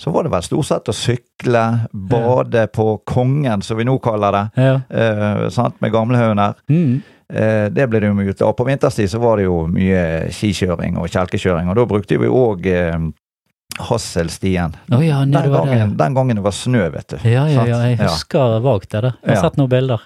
[0.00, 4.32] så var det vel stort sett å sykle, bade på Kongen, som vi nå kaller
[4.32, 4.44] det.
[4.56, 4.76] Ja.
[4.88, 6.54] Eh, sant, med gamlehaugen her.
[6.72, 7.02] Mm.
[7.28, 8.54] Eh, det ble det jo mye ut av.
[8.56, 12.70] På vinterstid så var det jo mye skikjøring og kjelkekjøring, og da brukte vi òg
[13.88, 14.74] Hasselstien.
[14.92, 17.16] Oh, ja, Den gangen, den gangen det var snø, vet du.
[17.28, 19.02] Ja, ja, ja, jeg husker vagt det.
[19.02, 19.40] Jeg har Ja.
[19.42, 20.00] sett noen bilder.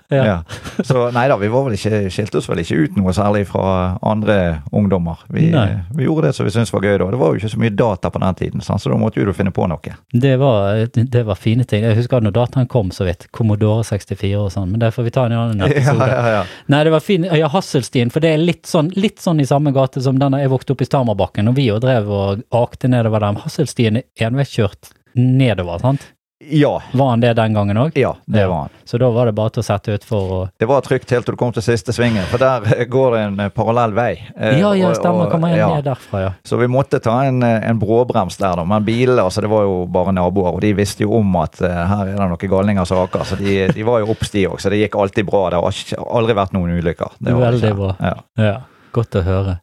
[0.84, 5.18] Så nei da, vi ikke, skilte oss vel ikke ut noe særlig fra andre ungdommer.
[5.28, 5.50] Vi,
[5.94, 7.10] vi gjorde det som vi syntes var gøy da.
[7.10, 8.82] Det var jo ikke så mye data på den tiden, sant?
[8.82, 9.94] så da måtte jo du finne på noe.
[10.12, 11.84] Det, var, det var fine ting.
[11.84, 13.26] Jeg husker når dataen kom så vidt.
[13.34, 16.08] Commodore 64 og sånn, men det får vi ta en annen episode.
[16.10, 16.42] ja, ja.
[16.72, 19.72] Nei, det var fin, ja, Hasselstien, for det er litt sånn, litt sånn i samme
[19.74, 23.20] gate som den jeg vokste opp i Stamerbakken, og vi jo drev og akte nedover
[23.24, 23.36] den.
[23.42, 26.10] Hasselstien er enveiskjørt nedover, sant?
[26.44, 26.82] ja.
[26.92, 27.94] Var han det den gangen òg?
[27.96, 28.48] Ja, det Ja.
[28.48, 28.68] var han.
[28.84, 31.32] Så da var det bare til å sette utfor og Det var trygt helt til
[31.32, 34.10] du kom til siste svingen, for der eh, går det en eh, parallell vei.
[34.36, 35.30] Eh, Ja, ja, stemmer.
[35.30, 35.70] Kommer jeg ja.
[35.74, 36.32] ned derfra, ja.
[36.44, 38.64] Så vi måtte ta en, en bråbrems der, da.
[38.64, 41.70] Men bilene, altså, det var jo bare naboer, og de visste jo om at uh,
[41.70, 43.24] her er det noen galninger som aker.
[43.24, 45.46] Så de, de var jo oppsti òg, så det gikk alltid bra.
[45.54, 47.16] Det har aldri vært noen ulykker.
[47.24, 47.94] Veldig bra.
[48.04, 48.14] Ja.
[48.36, 48.54] Ja,
[48.92, 49.60] godt å høre.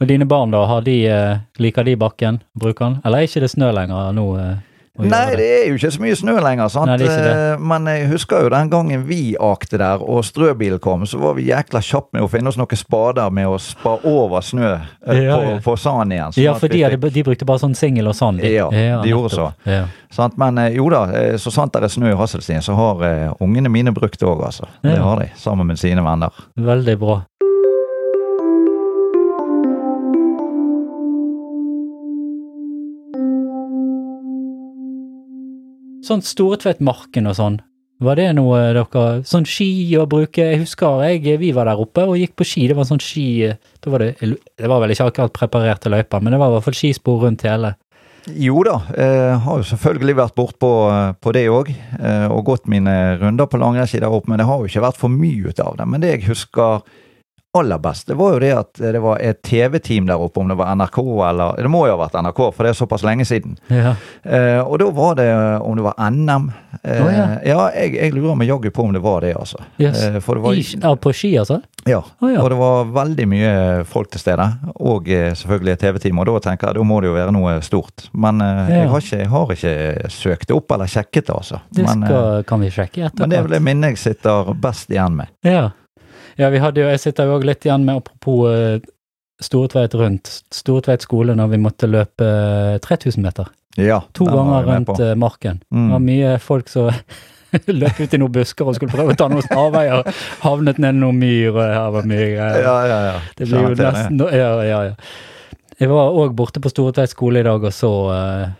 [0.00, 2.40] Og dine barn, da, har de, eh, liker de bakken?
[2.58, 3.00] Bruker den?
[3.04, 4.26] Eller er ikke det snø lenger nå?
[4.40, 4.56] eh,
[5.00, 6.86] Nei, det er jo ikke så mye snø lenger, sant.
[6.90, 7.52] Nei, det er ikke det.
[7.54, 11.34] Eh, Men jeg husker jo den gangen vi akte der, og strøbilen kom, så var
[11.38, 14.82] vi jækla kjappe med å finne oss noen spader med å spa over snø Ja,
[15.06, 15.58] på, ja.
[15.64, 16.32] på sanden igjen.
[16.36, 18.40] sånn Ja, for de, fikk- de brukte bare sånn singel og sand.
[18.40, 18.52] de.
[18.52, 18.68] Ja,
[19.00, 19.52] de gjorde så.
[19.64, 19.86] Ja.
[20.10, 20.36] Sant?
[20.36, 21.06] Men jo da,
[21.38, 24.44] så sant det er snø i Hasselstien, så har uh, ungene mine brukt det òg,
[24.44, 24.66] altså.
[24.82, 26.30] Det har de, sammen med sine venner.
[26.58, 27.22] Veldig bra.
[36.04, 37.58] Sånn Storetveitmarken og sånn,
[38.00, 39.68] var det noe dere Sånn ski
[40.00, 42.64] å bruke Jeg husker jeg, vi var der oppe og gikk på ski.
[42.70, 44.14] Det var sånn ski da var det,
[44.56, 47.44] det var vel ikke akkurat preparerte løyper, men det var i hvert fall skispor rundt
[47.44, 47.74] hele.
[48.36, 50.70] Jo da, eh, har jo selvfølgelig vært bortpå
[51.24, 54.60] på det òg, eh, og gått mine runder på langrennsski der oppe, men det har
[54.60, 55.86] jo ikke vært for mye ut av det.
[55.88, 56.82] Men det jeg husker
[57.58, 60.54] aller best, det var jo det at det var et TV-team der oppe, om det
[60.58, 60.98] var NRK
[61.30, 63.56] eller Det må jo ha vært NRK, for det er såpass lenge siden.
[63.72, 63.96] Ja.
[64.22, 66.50] Eh, og da var det om det var NM.
[66.82, 67.26] Eh, oh, ja.
[67.44, 69.58] ja, jeg, jeg lurer meg jaggu på om det var det, altså.
[69.82, 69.98] Yes.
[70.04, 71.60] Eh, det var I, ja, på ski, altså?
[71.88, 72.42] Ja, Oh, ja.
[72.42, 73.52] og det var veldig mye
[73.88, 74.44] folk til stede,
[74.84, 76.18] og eh, selvfølgelig et TV-team.
[76.20, 78.06] Og da tenker jeg da må det jo være noe stort.
[78.12, 79.74] Men eh, jeg, har ikke, jeg har ikke
[80.12, 81.62] søkt det opp eller sjekket det, altså.
[81.72, 83.24] Det Men, eh, kan vi sjekke etterpå.
[83.24, 85.32] men det er vel det minnet jeg sitter best igjen med.
[85.46, 85.70] Ja.
[86.40, 88.80] Ja, vi hadde jo, jeg sitter jo også litt igjen med apropos uh,
[89.40, 90.28] Storetveit rundt.
[90.52, 93.48] Stortveit skole når vi måtte løpe eh, 3000 meter.
[93.80, 95.62] Ja, To ganger rundt eh, marken.
[95.70, 95.86] Mm.
[95.86, 96.90] Det var mye folk som
[97.80, 100.10] løp ut i noen busker og skulle prøve å ta noen snarveier.
[100.44, 102.66] Havnet ned i noen myr, og her var mye greier.
[102.66, 103.14] Ja, ja, ja.
[103.38, 104.96] Det blir jo nesten Ja, ja, ja.
[105.80, 108.50] Jeg var òg borte på Stortveit skole i dag og så uh,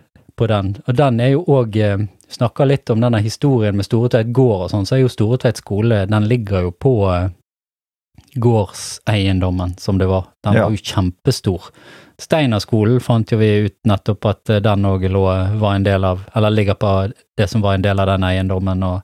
[0.40, 0.72] på den.
[0.88, 4.68] Og den er jo òg uh, Snakker litt om denne historien med Storetveit gård og
[4.70, 7.26] sånn, så er jo Storetveit skole Den ligger jo på uh,
[8.34, 10.24] gårdseiendommen som det var.
[10.44, 10.64] Den Ja.
[10.64, 11.62] var jo kjempestor.
[12.20, 15.06] Steinerskolen fant jo vi ut nettopp at eh, den òg
[15.58, 18.82] var en del av, eller ligger på det som var en del av den eiendommen,
[18.82, 19.00] og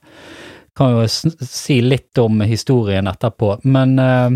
[0.77, 3.61] kan jo si litt om historien etterpå.
[3.65, 4.31] Men eh,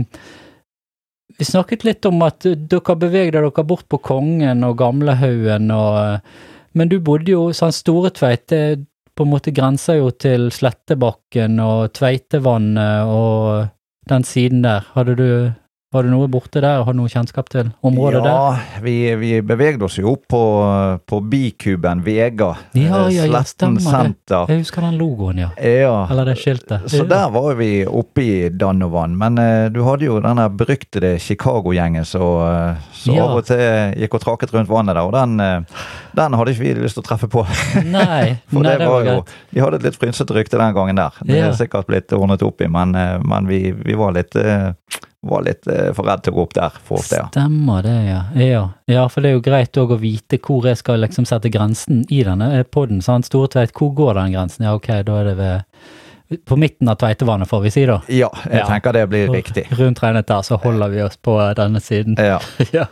[1.38, 6.20] vi snakket litt om at dere bevegde dere bort på Kongen og Gamlehaugen og eh,
[6.72, 8.84] Men du bodde jo sånn Storetveit, det
[9.18, 13.66] på en måte grenser jo til Slettebakken og Tveitevannet og
[14.10, 14.94] den siden der.
[14.94, 15.54] Hadde du,
[15.92, 16.84] var det noe borte der?
[16.86, 18.30] Har du noe kjennskap til området der?
[18.30, 20.42] ja, vi, vi bevegde oss jo opp på,
[21.10, 22.52] på bikuben Vega.
[22.78, 24.44] Ja, ja, ja, Sletten Center.
[24.46, 24.54] det.
[24.54, 25.48] Jeg husker den logoen, ja.
[25.58, 25.96] Ja.
[26.12, 26.86] Eller det skiltet.
[26.92, 29.16] Så der var vi oppe i Danovan.
[29.18, 33.24] Men eh, du hadde jo denne beryktede Chicago-gjengen som eh, Ja.
[33.24, 36.66] av og til gikk og traket rundt vannet der, og den, eh, den hadde ikke
[36.68, 37.42] vi lyst til å treffe på.
[37.90, 39.22] Nei, For nei, det det var var jo,
[39.56, 41.16] de hadde et litt frynsete rykte den gangen der.
[41.24, 41.48] Det Ja.
[41.50, 44.70] er sikkert blitt ordnet opp i, men, eh, men vi, vi var litt, eh,
[45.22, 47.26] var litt eh, for redd til å gå opp der for ofte, ja.
[47.28, 48.20] Stemmer det, ja.
[48.40, 48.62] ja.
[48.88, 52.04] Ja, for det er jo greit òg å vite hvor jeg skal liksom sette grensen
[52.08, 53.02] i denne poden.
[53.04, 54.64] Store Tveit, hvor går den grensen?
[54.64, 57.98] Ja, ok, da er det ved På midten av Tveitevannet, får vi si da.
[58.08, 58.66] Ja, jeg Ja.
[58.70, 59.66] tenker det blir riktig.
[59.76, 62.14] Rundt regnet der, så holder vi oss på denne siden.
[62.16, 62.38] Ja.
[62.72, 62.86] ja.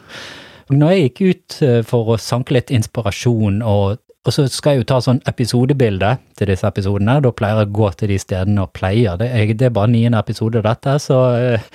[0.69, 4.83] Når jeg gikk ut eh, for å sanke litt inspirasjon, og, og så skal jeg
[4.83, 8.65] jo ta sånn episodebilde til disse episodene, da pleier jeg å gå til de stedene
[8.67, 9.17] og pleier.
[9.21, 11.69] Det er, det er bare niende episode dette, så eh,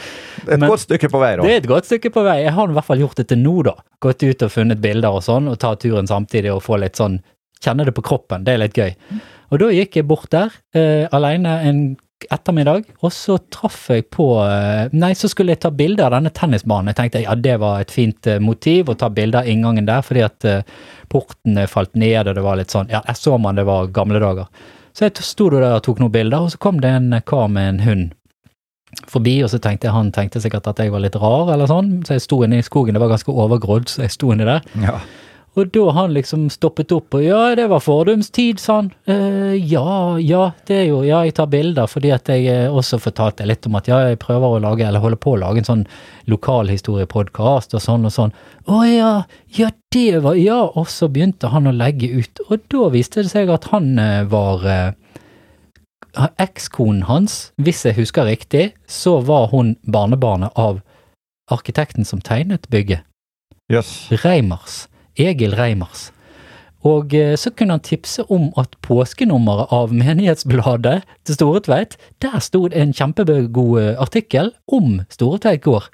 [0.43, 1.43] Et Men- godt stykke på vei, da.
[1.47, 2.41] det er et godt stykke på vei.
[2.43, 3.73] Jeg har i hvert fall gjort det til nå, da.
[4.03, 7.21] Gått ut og funnet bilder og sånn, og ta turen samtidig og få litt sånn
[7.63, 8.43] Kjenne det på kroppen.
[8.43, 8.89] Det er litt gøy.
[9.55, 11.77] Og da gikk jeg bort der eh, alene en
[12.31, 16.31] ettermiddag, og så traff jeg på eh, Nei, så skulle jeg ta bilde av denne
[16.33, 16.91] tennisbanen.
[16.91, 20.05] Jeg tenkte ja, det var et fint eh, motiv å ta bilde av inngangen der,
[20.05, 20.47] fordi at
[21.11, 23.91] portene eh, falt ned, og det var litt sånn Ja, jeg så man det var
[23.93, 24.51] gamle dager.
[24.93, 27.69] Så jeg sto der og tok noen bilder, og så kom det en kar med
[27.71, 28.11] en hund
[29.09, 31.95] forbi, og så tenkte jeg han tenkte sikkert at jeg var litt rar, eller sånn,
[32.05, 34.61] så jeg sto inne i skogen, det var ganske overgrodd, så jeg sto inni der.
[34.83, 34.99] Ja.
[35.53, 38.87] Og da han liksom stoppet opp og ja, det var fordumstid, sa han.
[39.05, 42.97] Eh, ja, ja, det er jo, ja, jeg tar bilder fordi at jeg eh, også
[43.03, 45.69] fortalte litt om at ja, jeg prøver å lage, eller holder på å lage en
[45.69, 45.83] sånn
[46.33, 48.33] lokalhistoriepodkast og sånn og sånn.
[48.65, 49.13] Å ja,
[49.53, 53.33] ja, det var, ja, og så begynte han å legge ut, og da viste det
[53.35, 54.89] seg at han eh, var eh,
[56.41, 60.81] Ekskonen hans, hvis jeg husker riktig, så var hun barnebarnet av
[61.53, 63.05] arkitekten som tegnet bygget.
[63.71, 64.11] Jøss.
[64.21, 64.83] Reimers.
[65.19, 66.11] Egil Reimers.
[66.83, 72.65] Og eh, så kunne han tipse om at påskenummeret av menighetsbladet til Storetveit, der sto
[72.67, 75.87] det en kjempegod eh, artikkel om Storetveit gård.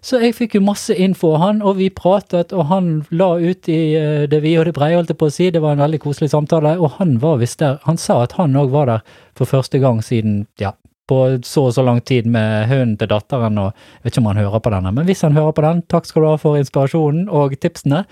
[0.00, 3.68] Så jeg fikk jo masse info av han, og vi pratet, og han la ut
[3.68, 5.50] i eh, det vide og det breie, holdt jeg på å si.
[5.52, 7.80] Det var en veldig koselig samtale, og han var visst der.
[7.84, 10.72] Han sa at han òg var der for første gang siden, ja,
[11.08, 14.30] på så og så lang tid med hunden til datteren, og jeg vet ikke om
[14.30, 16.60] han hører på denne, men hvis han hører på den, takk skal du ha for
[16.60, 18.04] inspirasjonen og tipsene.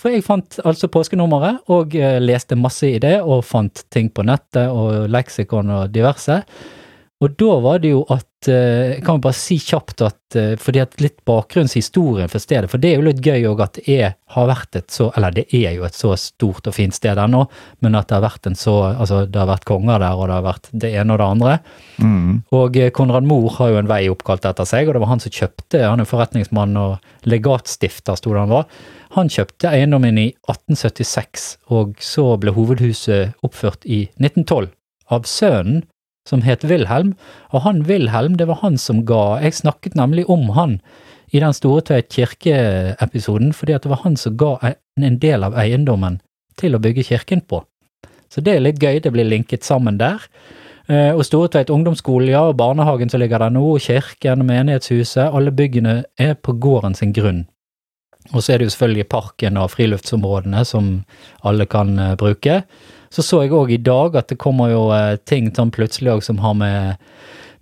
[0.00, 4.26] For jeg fant altså påskenummeret, og eh, leste masse i det, og fant ting på
[4.26, 6.42] nettet og leksikon og diverse.
[7.24, 10.54] Og da var det jo at eh, Jeg kan vi bare si kjapt at eh,
[10.60, 13.84] fordi at litt bakgrunnshistorien for stedet, for det er jo litt gøy òg at det
[13.94, 17.18] er, har vært et så Eller det er jo et så stort og fint sted
[17.20, 17.44] ennå,
[17.84, 20.36] men at det har vært en så Altså, det har vært konger der, og det
[20.36, 21.54] har vært det ene og det andre.
[22.02, 22.42] Mm.
[22.58, 25.24] Og eh, Konrad Mohr har jo en vei oppkalt etter seg, og det var han
[25.24, 28.68] som kjøpte, han er forretningsmann og legatstifter, sto det han var.
[29.14, 34.72] Han kjøpte eiendommen i 1876, og så ble hovedhuset oppført i 1912
[35.14, 35.84] av sønnen
[36.28, 37.14] som het Wilhelm,
[37.52, 40.80] og han Wilhelm, det var han som ga Jeg snakket nemlig om han
[41.32, 44.58] i den Storetveit kirke-episoden, fordi at det var han som ga
[44.96, 46.20] en- del av eiendommen
[46.56, 47.64] til å bygge kirken på.
[48.30, 50.18] Så det er litt gøy, det blir linket sammen der.
[50.88, 55.50] Og og Storetveit ungdomsskole, ja, og barnehagen som ligger der nå, og kirken menighetshuset, alle
[55.50, 57.46] byggene er på gården sin grunn.
[58.32, 61.04] Og så er det jo selvfølgelig parken og friluftsområdene som
[61.44, 62.62] alle kan eh, bruke.
[63.14, 66.40] Så så jeg òg i dag at det kommer jo eh, ting sånn plutselig som
[66.42, 66.96] har med,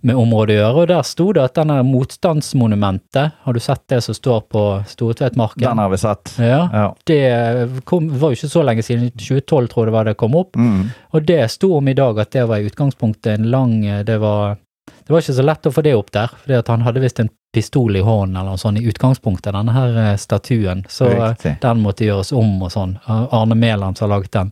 [0.01, 4.01] med området å gjøre, og der sto det at denne motstandsmonumentet, har du sett det
[4.03, 5.61] som står på Storetveitmarken?
[5.67, 6.33] Den har vi sett.
[6.39, 6.95] Ja, Ja.
[7.05, 10.35] det kom, var jo ikke så lenge siden, 2012 tror jeg det var det kom
[10.35, 10.55] opp.
[10.57, 10.89] Mm.
[11.13, 14.57] Og det sto om i dag at det var i utgangspunktet en lang Det var,
[15.05, 17.19] det var ikke så lett å få det opp der, fordi at han hadde visst
[17.19, 20.81] en pistol i hånden eller noe sånt i utgangspunktet, denne her eh, statuen.
[20.89, 21.59] Så eh, Riktig.
[21.61, 22.97] den måtte gjøres om og sånn.
[23.05, 24.51] Arne Mæland som har laget den.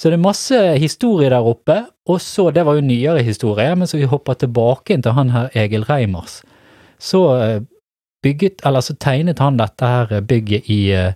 [0.00, 1.76] Så det er masse historie der oppe,
[2.08, 5.34] og så, det var jo nyere historie, men så vi hopper tilbake inn til han
[5.34, 6.38] her Egil Reimers.
[6.96, 7.60] Så eh,
[8.24, 11.12] bygget, eller så tegnet han dette her bygget i eh,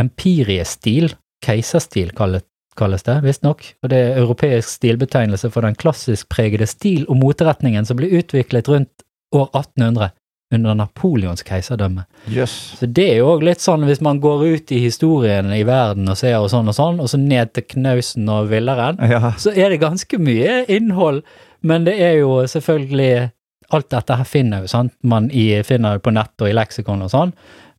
[0.00, 1.12] empiriestil,
[1.44, 7.20] keiserstil kalles det, visstnok, og det er europeisk stilbetegnelse for den klassisk pregede stil og
[7.20, 9.04] moteretningen som ble utviklet rundt
[9.36, 10.14] år 1800
[10.52, 12.04] under Napoleons keiserdømme.
[12.30, 12.52] Yes.
[12.78, 16.08] Så det er jo òg litt sånn hvis man går ut i historien i verden
[16.12, 19.32] og ser og sånn og sånn, og så ned til Knausen og Villeren, Ja.
[19.38, 21.22] så er det ganske mye innhold,
[21.62, 23.30] men det er jo selvfølgelig
[23.72, 27.08] Alt dette her finner jo, sant, man i, finner på nett og i leksikon og
[27.10, 27.30] sånn,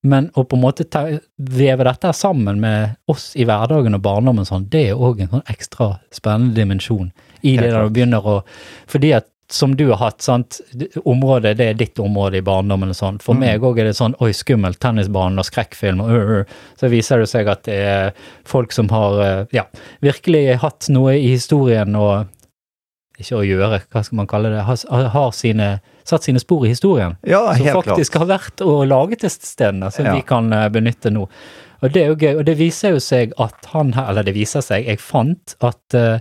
[0.04, 1.04] men å på en måte ta,
[1.38, 5.45] veve dette sammen med oss i hverdagen og barndommen sånn, det er òg en sånn
[5.54, 7.12] ekstra spennende dimensjon
[7.45, 8.36] i det da du begynner å
[8.89, 10.60] Fordi at som du har hatt, sant.
[11.06, 13.20] Området, det er ditt område i barndommen og sånn.
[13.22, 13.40] For Mm.
[13.40, 16.44] meg òg er det sånn oi, skummelt, tennisbanen og skrekkfilm og uh, uh.
[16.80, 18.14] Så viser det seg at det er
[18.46, 19.64] folk som har eh, ja,
[20.02, 22.26] virkelig hatt noe i historien og
[23.20, 24.82] ikke å gjøre, hva skal man kalle det, har,
[25.14, 27.14] har sine, satt sine spor i historien.
[27.24, 27.86] Ja, som helt klart.
[27.94, 30.16] faktisk har vært og laget disse stedene, som Ja.
[30.18, 31.30] vi kan benytte nå.
[31.82, 34.34] Og det er jo gøy, og det viser jo seg at han her, eller det
[34.36, 36.20] viser seg, jeg fant at uh,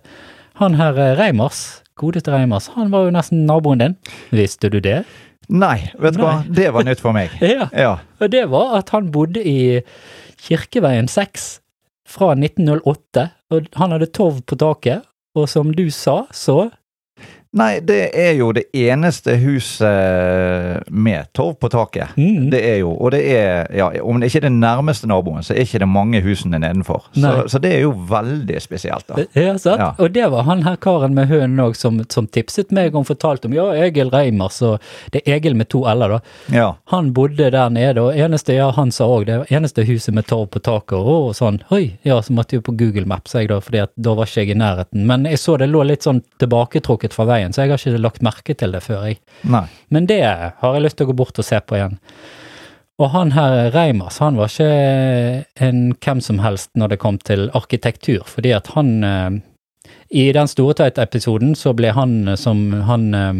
[0.60, 3.96] han her Reimers, godeste Reimers, han var jo nesten naboen din.
[4.34, 5.02] Visste du det?
[5.52, 6.38] Nei, vet du hva?
[6.48, 7.34] Det var nytt for meg.
[7.54, 7.68] Ja.
[7.76, 7.92] Ja.
[8.20, 9.82] Og det var at han bodde i
[10.44, 11.48] Kirkeveien 6
[12.08, 15.04] fra 1908, og han hadde torv på taket,
[15.34, 16.70] og som du sa, så
[17.54, 22.16] Nei, det er jo det eneste huset med torv på taket.
[22.16, 25.42] mm, Det er jo, og det er, ja, om det ikke er den nærmeste naboen,
[25.46, 27.04] så er ikke det mange husene nedenfor.
[27.14, 29.24] Så, så det er jo veldig spesielt, da.
[29.38, 29.80] Ja, sant?
[29.80, 29.92] Ja.
[29.98, 33.46] Og det var han her karen med hønen òg som, som tipset meg om, fortalte
[33.48, 34.80] om ja, Egil Reimers, og
[35.14, 36.20] det er Egil med to l-er, da.
[36.54, 36.66] Ja.
[36.90, 40.48] Han bodde der nede, og eneste, ja, han sa òg det, eneste huset med torv
[40.54, 43.84] på taket, og sånn, oi, ja, så måtte jeg på Google Maps, jeg da, fordi
[43.84, 45.06] at da var ikke jeg i nærheten.
[45.06, 48.24] Men jeg så det lå litt sånn tilbaketrukket fra veien, så jeg har ikke lagt
[48.24, 49.20] merke til det før, jeg.
[49.44, 49.66] Nei.
[49.92, 51.98] Men det har jeg lyst til å gå bort og se på igjen.
[53.02, 57.48] Og han her Reimers, han var ikke en hvem som helst når det kom til
[57.58, 59.40] arkitektur, fordi at han eh,
[60.14, 63.34] I den Storetveit-episoden så ble han eh, som han eh,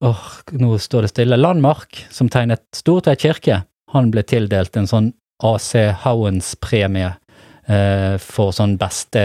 [0.00, 1.36] Åh, nå står det stille.
[1.36, 3.58] Landmark, som tegnet Stortveit kirke,
[3.92, 5.10] han ble tildelt en sånn
[5.44, 7.10] AC Howens-premie
[7.68, 9.22] eh, for sånn beste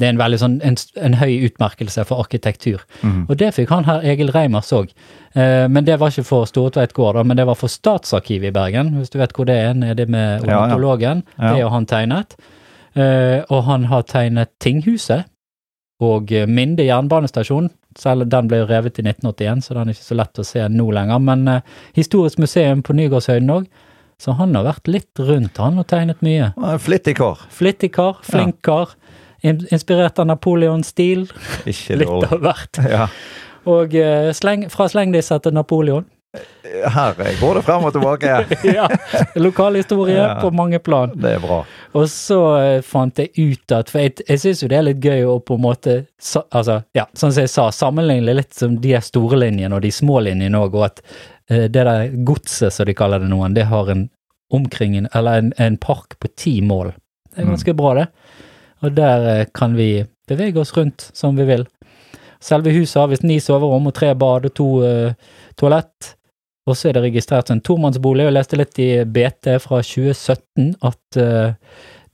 [0.00, 2.84] Det er en veldig sånn en, en høy utmerkelse for arkitektur.
[3.04, 3.24] Mm.
[3.28, 4.94] Og det fikk han her Egil Reimers òg.
[5.36, 8.54] Eh, men det var ikke for Stortveit gård, da, men det var for Statsarkivet i
[8.56, 10.80] Bergen, hvis du vet hvor det er, nede med Ja, ja.
[11.36, 11.52] Ja.
[11.52, 12.38] Det har han tegnet.
[12.98, 15.28] Eh, og han har tegnet Tinghuset
[16.02, 17.70] og eh, Minde jernbanestasjon.
[17.98, 20.88] Selv den ble revet i 1981, så den er ikke så lett å se nå
[20.96, 21.22] lenger.
[21.22, 23.70] Men eh, Historisk museum på Nygårdshøyden òg.
[24.20, 26.50] Så han har vært litt rundt, han, og tegnet mye.
[26.84, 27.40] Flittig kar.
[27.56, 28.92] Flittig kar, flink kar.
[29.42, 31.26] In- Inspirert av Napoleons stil.
[31.66, 31.90] Litt
[32.30, 32.80] av hvert.
[32.90, 33.08] Ja.
[33.68, 36.06] Og eh, sleng, fra slengdisser til Napoleon.
[36.64, 38.30] Her går det frem og tilbake.
[38.78, 38.86] ja,
[39.36, 40.40] Lokalhistorie Ja.
[40.40, 41.10] på mange plan.
[41.18, 41.58] Det er bra.
[41.98, 45.02] Og så eh, fant jeg ut at For jeg, jeg syns jo det er litt
[45.04, 48.78] gøy å på en måte så, Altså, ja, sånn som jeg sa, sammenligne litt som
[48.80, 51.02] de store linjene og de små linjene òg, og at
[51.50, 54.06] eh, det der godset, som de kaller det noen, det har en
[54.50, 56.94] omkring Eller en, en park på ti mål.
[57.30, 57.52] Det er Mm.
[57.54, 58.06] ganske bra, det.
[58.80, 61.66] Og der eh, kan vi bevege oss rundt som vi vil.
[62.40, 65.12] Selve huset har visst ni soverom og tre bad og to uh,
[65.60, 66.14] toalett.
[66.68, 70.70] Og så er det registrert som en tomannsbolig, jeg leste litt i BT fra 2017
[70.88, 71.52] at uh,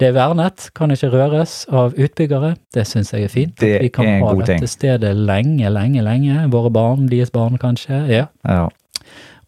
[0.00, 2.57] det er vernet, kan ikke røres av utbyggere.
[2.74, 3.55] Det syns jeg er fint.
[3.62, 4.68] Det vi kan en ha dette ting.
[4.68, 6.42] stedet lenge, lenge, lenge.
[6.52, 8.02] Våre barn, deres barn kanskje.
[8.11, 8.26] Ja.
[8.44, 8.66] Ja.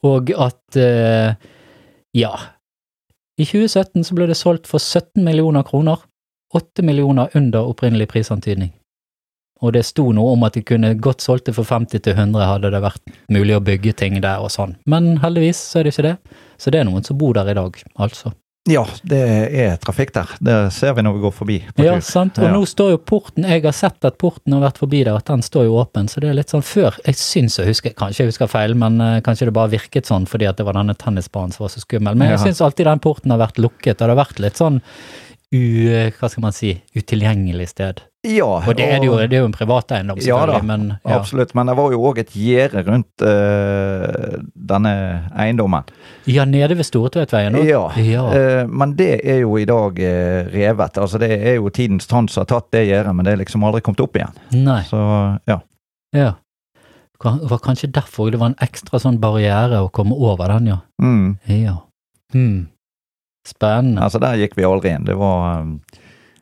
[0.09, 1.35] Og at uh,
[2.17, 2.33] ja.
[3.39, 6.01] I 2017 så ble det solgt for 17 millioner kroner.
[6.55, 8.73] 8 millioner under opprinnelig prisantydning.
[9.61, 12.47] Og det sto noe om at de kunne godt solgt det for 50 til 100
[12.47, 14.77] hadde det vært mulig å bygge ting der og sånn.
[14.87, 16.17] Men heldigvis så er det ikke det.
[16.63, 18.33] Så det er noen som bor der i dag, altså.
[18.71, 19.19] ja, det
[19.65, 20.31] er trafikk der.
[20.45, 22.01] Det ser vi når vi går forbi Ja, tur.
[22.07, 22.39] sant.
[22.39, 22.53] Og Ja.
[22.53, 25.43] nå står jo porten Jeg har sett at porten har vært forbi der, at den
[25.43, 26.07] står jo åpen.
[26.09, 29.01] Så det er litt sånn før Jeg syns jeg husker Kanskje jeg husker feil, men
[29.01, 31.81] uh, kanskje det bare virket sånn fordi at det var denne tennisbanen som var så
[31.81, 32.15] skummel.
[32.15, 32.45] Men jeg Ja.
[32.47, 34.01] syns alltid den porten har vært lukket.
[34.03, 34.81] og Det har vært litt sånn
[35.55, 35.63] u...
[36.19, 36.75] Hva skal man si?
[36.97, 38.03] Utilgjengelig sted.
[38.27, 41.17] Ja, Og det er jo, det er jo en privateiendom, Ja da, selvfølgelig, men ja.
[41.17, 44.41] Absolutt, men det var jo òg et gjerde rundt uh,
[44.73, 44.95] denne
[45.39, 45.87] eiendommen.
[46.29, 47.69] Ja, nede ved Storetveitveien òg?
[47.69, 48.25] Ja, ja.
[48.27, 50.99] Uh, men det er jo i dag uh, revet.
[50.99, 53.65] Altså Det er jo tidens tann som har tatt det gjerdet, men det er liksom
[53.69, 54.35] aldri kommet opp igjen.
[54.67, 54.83] Nei.
[54.91, 54.99] Så
[55.49, 55.61] ja.
[56.17, 56.33] Ja.
[57.23, 60.81] Det var kanskje derfor det var en ekstra sånn barriere å komme over den, ja.
[61.03, 61.39] Mm.
[61.51, 61.79] Ja.
[62.35, 62.67] Hmm.
[63.49, 64.05] Spennende.
[64.05, 65.09] Altså Der gikk vi aldri inn.
[65.09, 65.79] Det var um,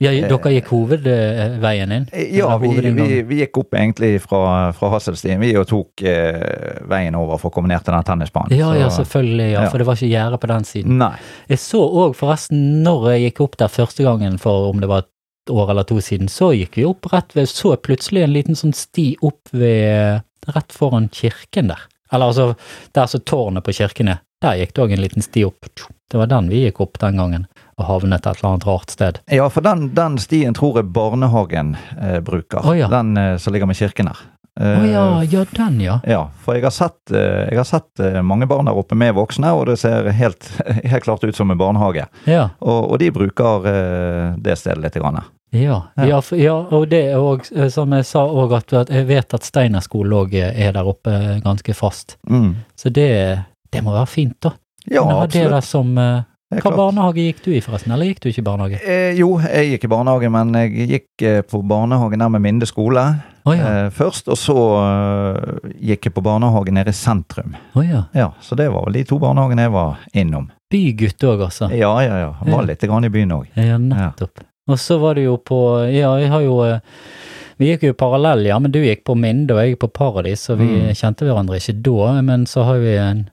[0.02, 2.06] Ja, dere gikk hovedveien inn?
[2.36, 7.16] Ja, vi, vi, vi gikk opp egentlig fra, fra Hasselstien vi og tok eh, veien
[7.16, 8.52] over for å komme ned til den tennisbanen.
[8.58, 9.72] Ja, ja, selvfølgelig, ja, ja.
[9.72, 11.00] for det var ikke gjerde på den siden.
[11.00, 11.14] Nei.
[11.48, 15.06] Jeg så òg forresten, når jeg gikk opp der første gangen for om det var
[15.06, 15.12] et
[15.56, 18.76] år eller to siden, så gikk vi opp rett ved, så plutselig en liten sånn
[18.76, 21.88] sti opp ved, rett foran kirken der.
[22.12, 22.54] Eller altså,
[22.94, 24.22] der så tårnet på kirken er.
[24.42, 25.70] Der gikk det òg en liten sti opp.
[26.10, 29.18] Det var den vi gikk opp den gangen, og havnet et eller annet rart sted.
[29.32, 32.62] Ja, for den, den stien tror jeg barnehagen eh, bruker.
[32.62, 32.86] Oh, ja.
[32.92, 34.20] Den eh, som ligger med kirken her.
[34.56, 35.98] Å oh, ja, ja, den ja.
[36.08, 39.12] Ja, for jeg har sett, eh, jeg har sett eh, mange barn der oppe med
[39.18, 40.46] voksne, og det ser helt,
[40.92, 42.06] helt klart ut som en barnehage.
[42.24, 44.96] Ja, Og, og de bruker eh, det stedet litt.
[44.96, 45.20] Grann.
[45.52, 46.22] Ja, Ja.
[46.38, 46.54] ja.
[46.70, 50.72] og det òg, som jeg sa òg, at, jeg vet at Steinar skole òg er
[50.72, 51.12] der oppe
[51.44, 52.16] ganske fast.
[52.30, 52.54] Mm.
[52.78, 53.10] Så det,
[53.72, 54.54] det må være fint, da.
[54.90, 55.50] Ja, Men har absolutt.
[55.50, 56.22] Dere som eh,
[56.54, 56.76] Hva klart.
[56.78, 57.92] barnehage gikk du i, forresten?
[57.92, 58.78] Eller gikk du ikke i barnehage?
[58.86, 62.66] Eh, jo, jeg gikk i barnehage, men jeg gikk eh, på barnehagen der med Minde
[62.70, 63.02] skole
[63.44, 63.86] oh, ja.
[63.86, 64.56] eh, først, og så
[64.86, 67.56] eh, gikk jeg på barnehage nede i sentrum.
[67.74, 68.04] Oh, ja.
[68.14, 70.50] Ja, Så det var vel de to barnehagene jeg var innom.
[70.70, 71.68] Bygutt òg, altså.
[71.74, 72.30] Ja, ja, ja.
[72.42, 72.66] Var Ja.
[72.70, 73.46] litt grann i byen òg.
[73.54, 74.42] Ja, nettopp.
[74.68, 75.58] Og så var det jo på
[75.94, 76.56] Ja, jeg har jo
[77.58, 80.42] Vi gikk jo parallell, ja, men du gikk på Minde og jeg gikk på Paradis,
[80.46, 80.90] så vi Mm.
[80.92, 83.30] kjente hverandre ikke da, men så har vi en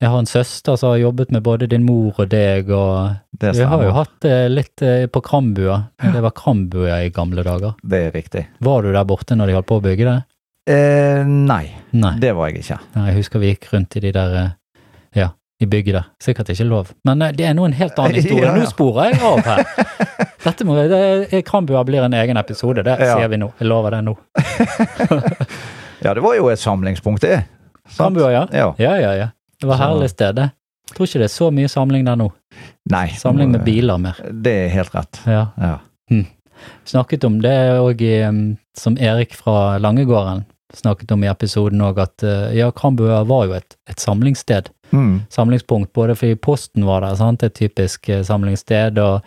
[0.00, 3.50] Jeg har en søster som har jobbet med både din mor og deg, og Det
[3.58, 5.74] vi har jo hatt det litt eh, på Krambua.
[6.00, 7.74] Det var Krambua i gamle dager.
[7.84, 8.46] Det er riktig.
[8.64, 10.14] Var du der borte når de holdt på å bygge det?
[10.72, 12.14] Eh, nei, Nei.
[12.22, 12.78] det var jeg ikke.
[12.96, 14.48] Nei, jeg husker vi gikk rundt i de der eh,
[15.20, 15.26] Ja,
[15.60, 16.06] i bygget der.
[16.22, 16.94] Sikkert ikke lov.
[17.04, 18.46] Men eh, det er nå en helt annen historie.
[18.46, 18.62] Ja, ja.
[18.64, 19.64] Nå sporer jeg av her.
[20.46, 23.18] Dette må, det, Krambua blir en egen episode, det Ja.
[23.18, 23.50] sier vi nå.
[23.60, 24.16] Jeg lover det nå.
[26.00, 27.42] Ja, det var jo et samlingspunkt, det.
[27.84, 28.16] Sant?
[28.16, 28.30] Krambua.
[28.32, 28.46] Ja.
[28.80, 29.26] Ja, ja, ja.
[29.60, 30.50] Det var herlig sted, det.
[30.90, 32.30] Tror ikke det er så mye samling der nå.
[32.90, 33.06] Nei.
[33.20, 34.18] Samling med biler mer.
[34.32, 35.20] Det er helt rett.
[35.28, 35.50] Ja.
[35.60, 35.76] Ja.
[36.88, 38.02] Snakket om det òg
[38.76, 40.42] som Erik fra Langegården
[40.74, 44.70] snakket om i episoden òg, at eh, ja, Krambua var jo et, et samlingssted.
[44.90, 45.20] Mm.
[45.30, 49.20] samlingspunkt, både fordi Posten var der, sant, et typisk eh, samlingssted, og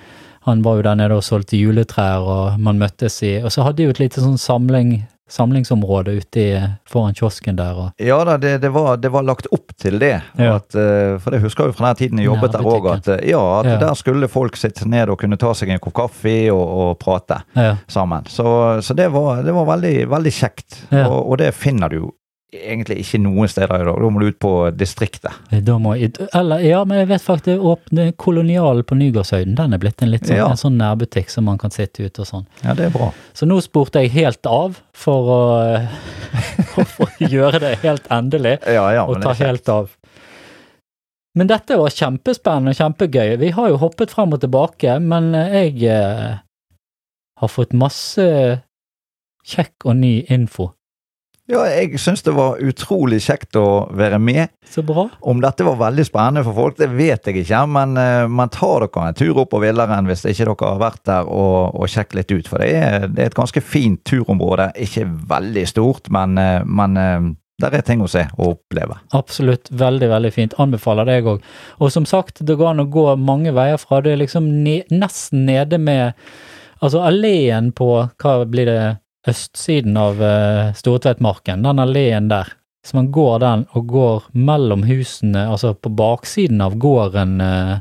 [0.44, 3.80] han var jo der nede og solgte juletrær, og man møttes i Og så hadde
[3.80, 6.44] de jo et lite sånn samling, samlingsområde ute
[6.90, 10.22] foran kiosken der, og Ja da, det, det, var, det var lagt opp til det.
[10.38, 10.56] Ja.
[10.60, 13.08] At, eh, for det husker jeg jo fra den tiden jeg jobbet der òg, at,
[13.16, 13.78] eh, ja, at Ja.
[13.86, 17.42] der skulle folk sitte ned og kunne ta seg en kopp kaffe og, og prate
[17.88, 18.26] sammen.
[18.30, 20.84] Så, så det var, det var veldig, veldig kjekt.
[20.92, 22.12] Og, og det finner du jo
[22.54, 24.00] egentlig ikke noen steder i dag.
[24.04, 25.32] Da må du ut på distriktet.
[25.52, 30.12] jeg Eller, ja, men jeg vet faktisk åpne Kolonialen på Nygårdshøyden, den er blitt en
[30.12, 30.50] litt sånn, Ja.
[30.50, 32.46] en sånn nærbutikk som man kan sitte ute og sånn.
[32.64, 33.12] Ja, det er bra.
[33.34, 35.42] Så nå spurte jeg helt av for å,
[36.96, 38.60] for å gjøre det helt endelig.
[38.68, 39.90] Ja, ja, og ta helt av.
[41.36, 43.38] Men dette var kjempespennende og kjempegøy.
[43.42, 46.38] Vi har jo hoppet frem og tilbake, men eh, jeg eh,
[47.42, 48.62] har fått masse
[49.44, 50.70] kjekk og ny info.
[51.52, 54.54] Ja, jeg syns det var utrolig kjekt å være med.
[54.72, 55.10] Så bra.
[55.20, 58.86] Om dette var veldig spennende for folk, det vet jeg ikke, men eh, man tar
[58.86, 62.22] dere en tur opp på Villeren hvis ikke dere har vært der og, og sjekket
[62.22, 62.48] litt ut.
[62.48, 64.70] For det er, det er et ganske fint turområde.
[64.88, 67.30] Ikke veldig stort, men, eh, men eh,
[67.60, 69.02] der er ting å se og oppleve.
[69.12, 69.68] Absolutt.
[69.68, 70.58] Veldig, veldig fint.
[70.64, 71.54] Anbefaler det, jeg òg.
[71.84, 74.00] Og som sagt, det går an å gå mange veier fra.
[74.00, 76.16] Det er liksom ne nesten nede med
[76.84, 77.86] Altså alleen på
[78.20, 78.80] Hva blir det?
[79.28, 81.64] Østsiden av uh, Stortveitmarken.
[81.64, 82.48] Den alleen der.
[82.86, 87.78] Så man går den og går mellom husene, altså på baksiden av gården uh,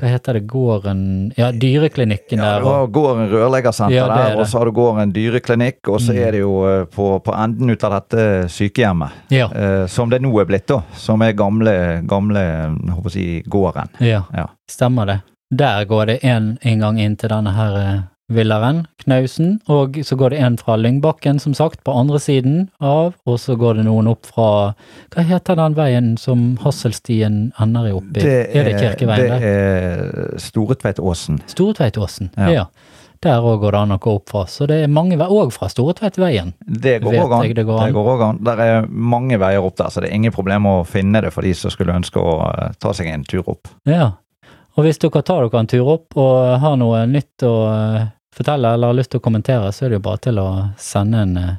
[0.00, 0.44] Hva heter det?
[0.48, 1.00] Gården
[1.36, 2.60] Ja, dyreklinikken Ja, der.
[2.86, 6.20] du gården rørleggersenter Ja, er der, og så har du gården dyreklinikk, og så Mm.
[6.22, 9.50] er det jo eh, på, på enden ut av dette sykehjemmet, Ja.
[9.52, 10.80] eh, som det nå er blitt, da.
[10.96, 12.46] Som er gamle, gamle
[12.94, 13.90] håper si, gården.
[14.00, 14.46] Ja, Ja.
[14.70, 15.18] stemmer det.
[15.52, 20.38] Der går det en inngang inn til denne her villeren, Knausen, og så går det
[20.46, 24.28] en fra Lyngbakken, som sagt, på andre siden av, og så går det noen opp
[24.30, 24.46] fra
[25.10, 28.22] Hva heter den veien som Hasselstien ender i oppi?
[28.22, 29.50] er, det Kirkeveien det der?
[29.50, 31.42] er Storetveitåsen.
[31.50, 32.50] Storetveitåsen, Ja.
[32.60, 32.66] ja.
[33.20, 35.50] Der òg går det an å gå opp fra, så det er mange veier, òg
[35.52, 36.54] fra Storetveitveien.
[36.64, 37.54] Det går òg an.
[37.54, 37.92] det går an.
[37.92, 38.38] går også an.
[38.46, 41.44] Der er mange veier opp der, så det er ingen problem å finne det for
[41.44, 43.68] de som skulle ønske å eh, ta seg en tur opp.
[43.84, 44.12] Ja.
[44.78, 47.52] Og hvis dere tar dere en tur opp og har noe nytt å
[48.32, 50.48] eh, fortelle eller har lyst til å kommentere, så er det jo bare til å
[50.78, 51.56] sende en uh,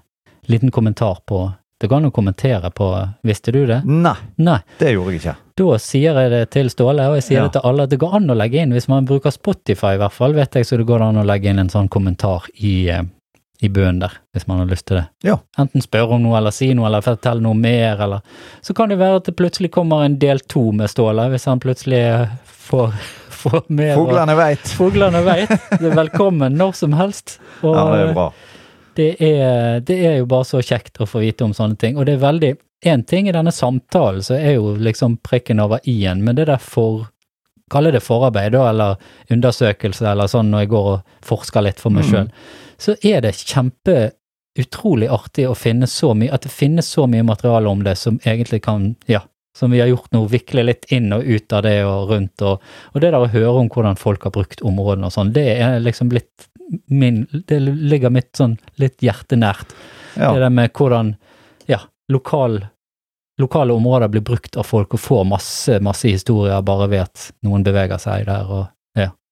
[0.48, 1.52] liten kommentar på
[1.82, 2.88] Det går an å kommentere på
[3.24, 3.80] Visste du det?
[3.86, 4.60] Nei, Nei.
[4.78, 5.36] det gjorde jeg ikke.
[5.58, 7.44] Da sier jeg det til Ståle, og jeg sier Ja.
[7.48, 9.98] det til alle, at det går an å legge inn, hvis man bruker Spotify i
[9.98, 12.90] hvert fall, vet jeg, så det går an å legge inn en sånn kommentar i,
[12.94, 13.02] uh,
[13.62, 15.08] i bøen der, hvis man har lyst til det.
[15.24, 15.40] Ja.
[15.58, 18.22] Enten spørre om noe, eller si noe, eller fortelle noe mer, eller
[18.62, 21.60] Så kan det være at det plutselig kommer en del to med Ståle, hvis han
[21.60, 22.94] plutselig får,
[23.44, 24.74] får mer Fuglene veit.
[24.78, 25.52] Fuglene veit.
[25.82, 27.40] Det velkommen når som helst.
[27.62, 28.28] Og Ja, det er bra.
[29.00, 31.98] det er, det er jo bare så kjekt å få vite om sånne ting.
[31.98, 35.84] Og det er veldig Én ting i denne samtalen så er jo liksom prikken over
[35.86, 37.04] i-en, men det der for
[37.72, 38.96] Kalle det forarbeid, da, eller
[39.32, 42.32] undersøkelse, eller sånn når jeg går og forsker litt for meg Mm.
[42.82, 44.12] så er det kjempe
[44.60, 48.18] utrolig artig å finne så mye At det finnes så mye materiale om det som
[48.26, 49.22] egentlig kan Ja,
[49.58, 52.62] som vi har gjort nå, vikle litt inn og ut av det og rundt, og,
[52.94, 55.80] og det der å høre om hvordan folk har brukt områdene og sånn, det er
[55.84, 56.48] liksom blitt
[56.88, 59.74] min Det ligger mitt sånn litt hjertenært.
[60.16, 60.32] Det Ja.
[60.40, 61.18] der med hvordan
[61.68, 62.62] ja, lokal,
[63.42, 67.64] lokale områder blir brukt av folk og får masse, masse historier bare ved at noen
[67.64, 68.70] beveger seg der og.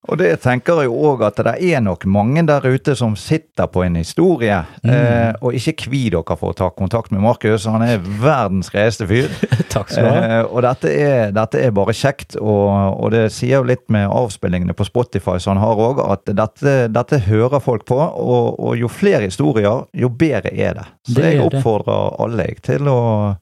[0.08, 3.82] Og det tenker jeg òg at det er nok mange der ute som sitter på
[3.84, 4.90] en historie, Mm.
[4.94, 7.66] eh, og ikke kvi dere for å ta kontakt med Markus.
[7.68, 9.28] Han er verdens greieste fyr.
[9.74, 10.22] Takk skal du ha.
[10.40, 14.08] Eh, og dette er, dette er bare kjekt, og, og det sier jo litt med
[14.08, 18.00] avspillingene på Spotify som han har òg, at dette, dette hører folk på.
[18.00, 20.88] Og, og jo flere historier, jo bedre er det.
[21.12, 23.36] Så Det jeg er oppfordrer alle jeg, til å,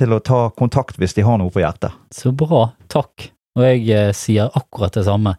[0.00, 1.92] til å ta kontakt hvis de har noe på hjertet.
[2.16, 2.70] Så bra.
[2.88, 3.28] Takk.
[3.58, 5.34] Og jeg eh, sier akkurat det samme.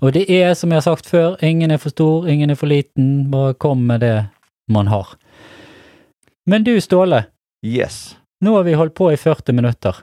[0.00, 2.70] Og det er, som jeg har sagt før, ingen er for stor, ingen er for
[2.70, 3.30] liten.
[3.32, 4.16] Bare kom med det
[4.70, 5.16] man har.
[6.46, 7.24] Men du, Ståle.
[7.66, 8.16] Yes.
[8.44, 9.96] Nå har vi holdt på i 40 minutter.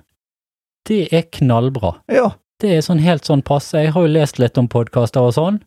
[0.85, 1.95] Det er knallbra.
[2.11, 2.33] Ja.
[2.61, 3.79] Det er sånn helt sånn passe.
[3.85, 5.61] Jeg har jo lest litt om podkaster og sånn.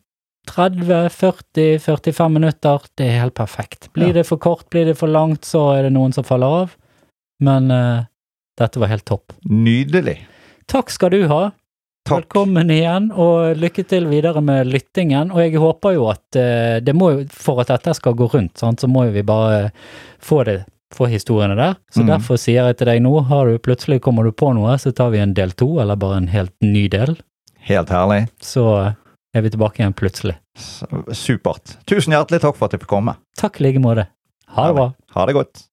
[0.49, 3.89] 30, 40, 45 minutter, det er helt perfekt.
[3.93, 4.13] Blir Ja.
[4.21, 6.71] det for kort, blir det for langt, så er det noen som faller av.
[7.43, 8.05] Men uh,
[8.57, 9.33] dette var helt topp.
[9.45, 10.17] Nydelig.
[10.71, 11.51] Takk skal du ha.
[12.09, 12.23] Takk.
[12.25, 15.29] Velkommen igjen, og lykke til videre med lyttingen.
[15.35, 18.55] Og jeg håper jo at eh, det må jo, for at dette skal gå rundt,
[18.57, 19.69] sant, så må jo vi bare
[20.25, 20.63] få det,
[20.95, 21.75] få historiene der.
[21.93, 22.07] Så Mm.
[22.15, 25.11] derfor sier jeg til deg nå, har du plutselig kommer du på noe, så tar
[25.13, 27.17] vi en del to, eller bare en helt ny del.
[27.69, 28.23] Helt herlig.
[28.41, 28.65] Så
[29.35, 30.35] er vi tilbake igjen plutselig.
[31.13, 31.77] Supert.
[31.85, 33.15] Tusen hjertelig takk for at jeg fikk komme.
[33.37, 34.07] Takk i like måte.
[34.57, 34.87] Ha det bra.
[35.13, 35.65] Ha det godt.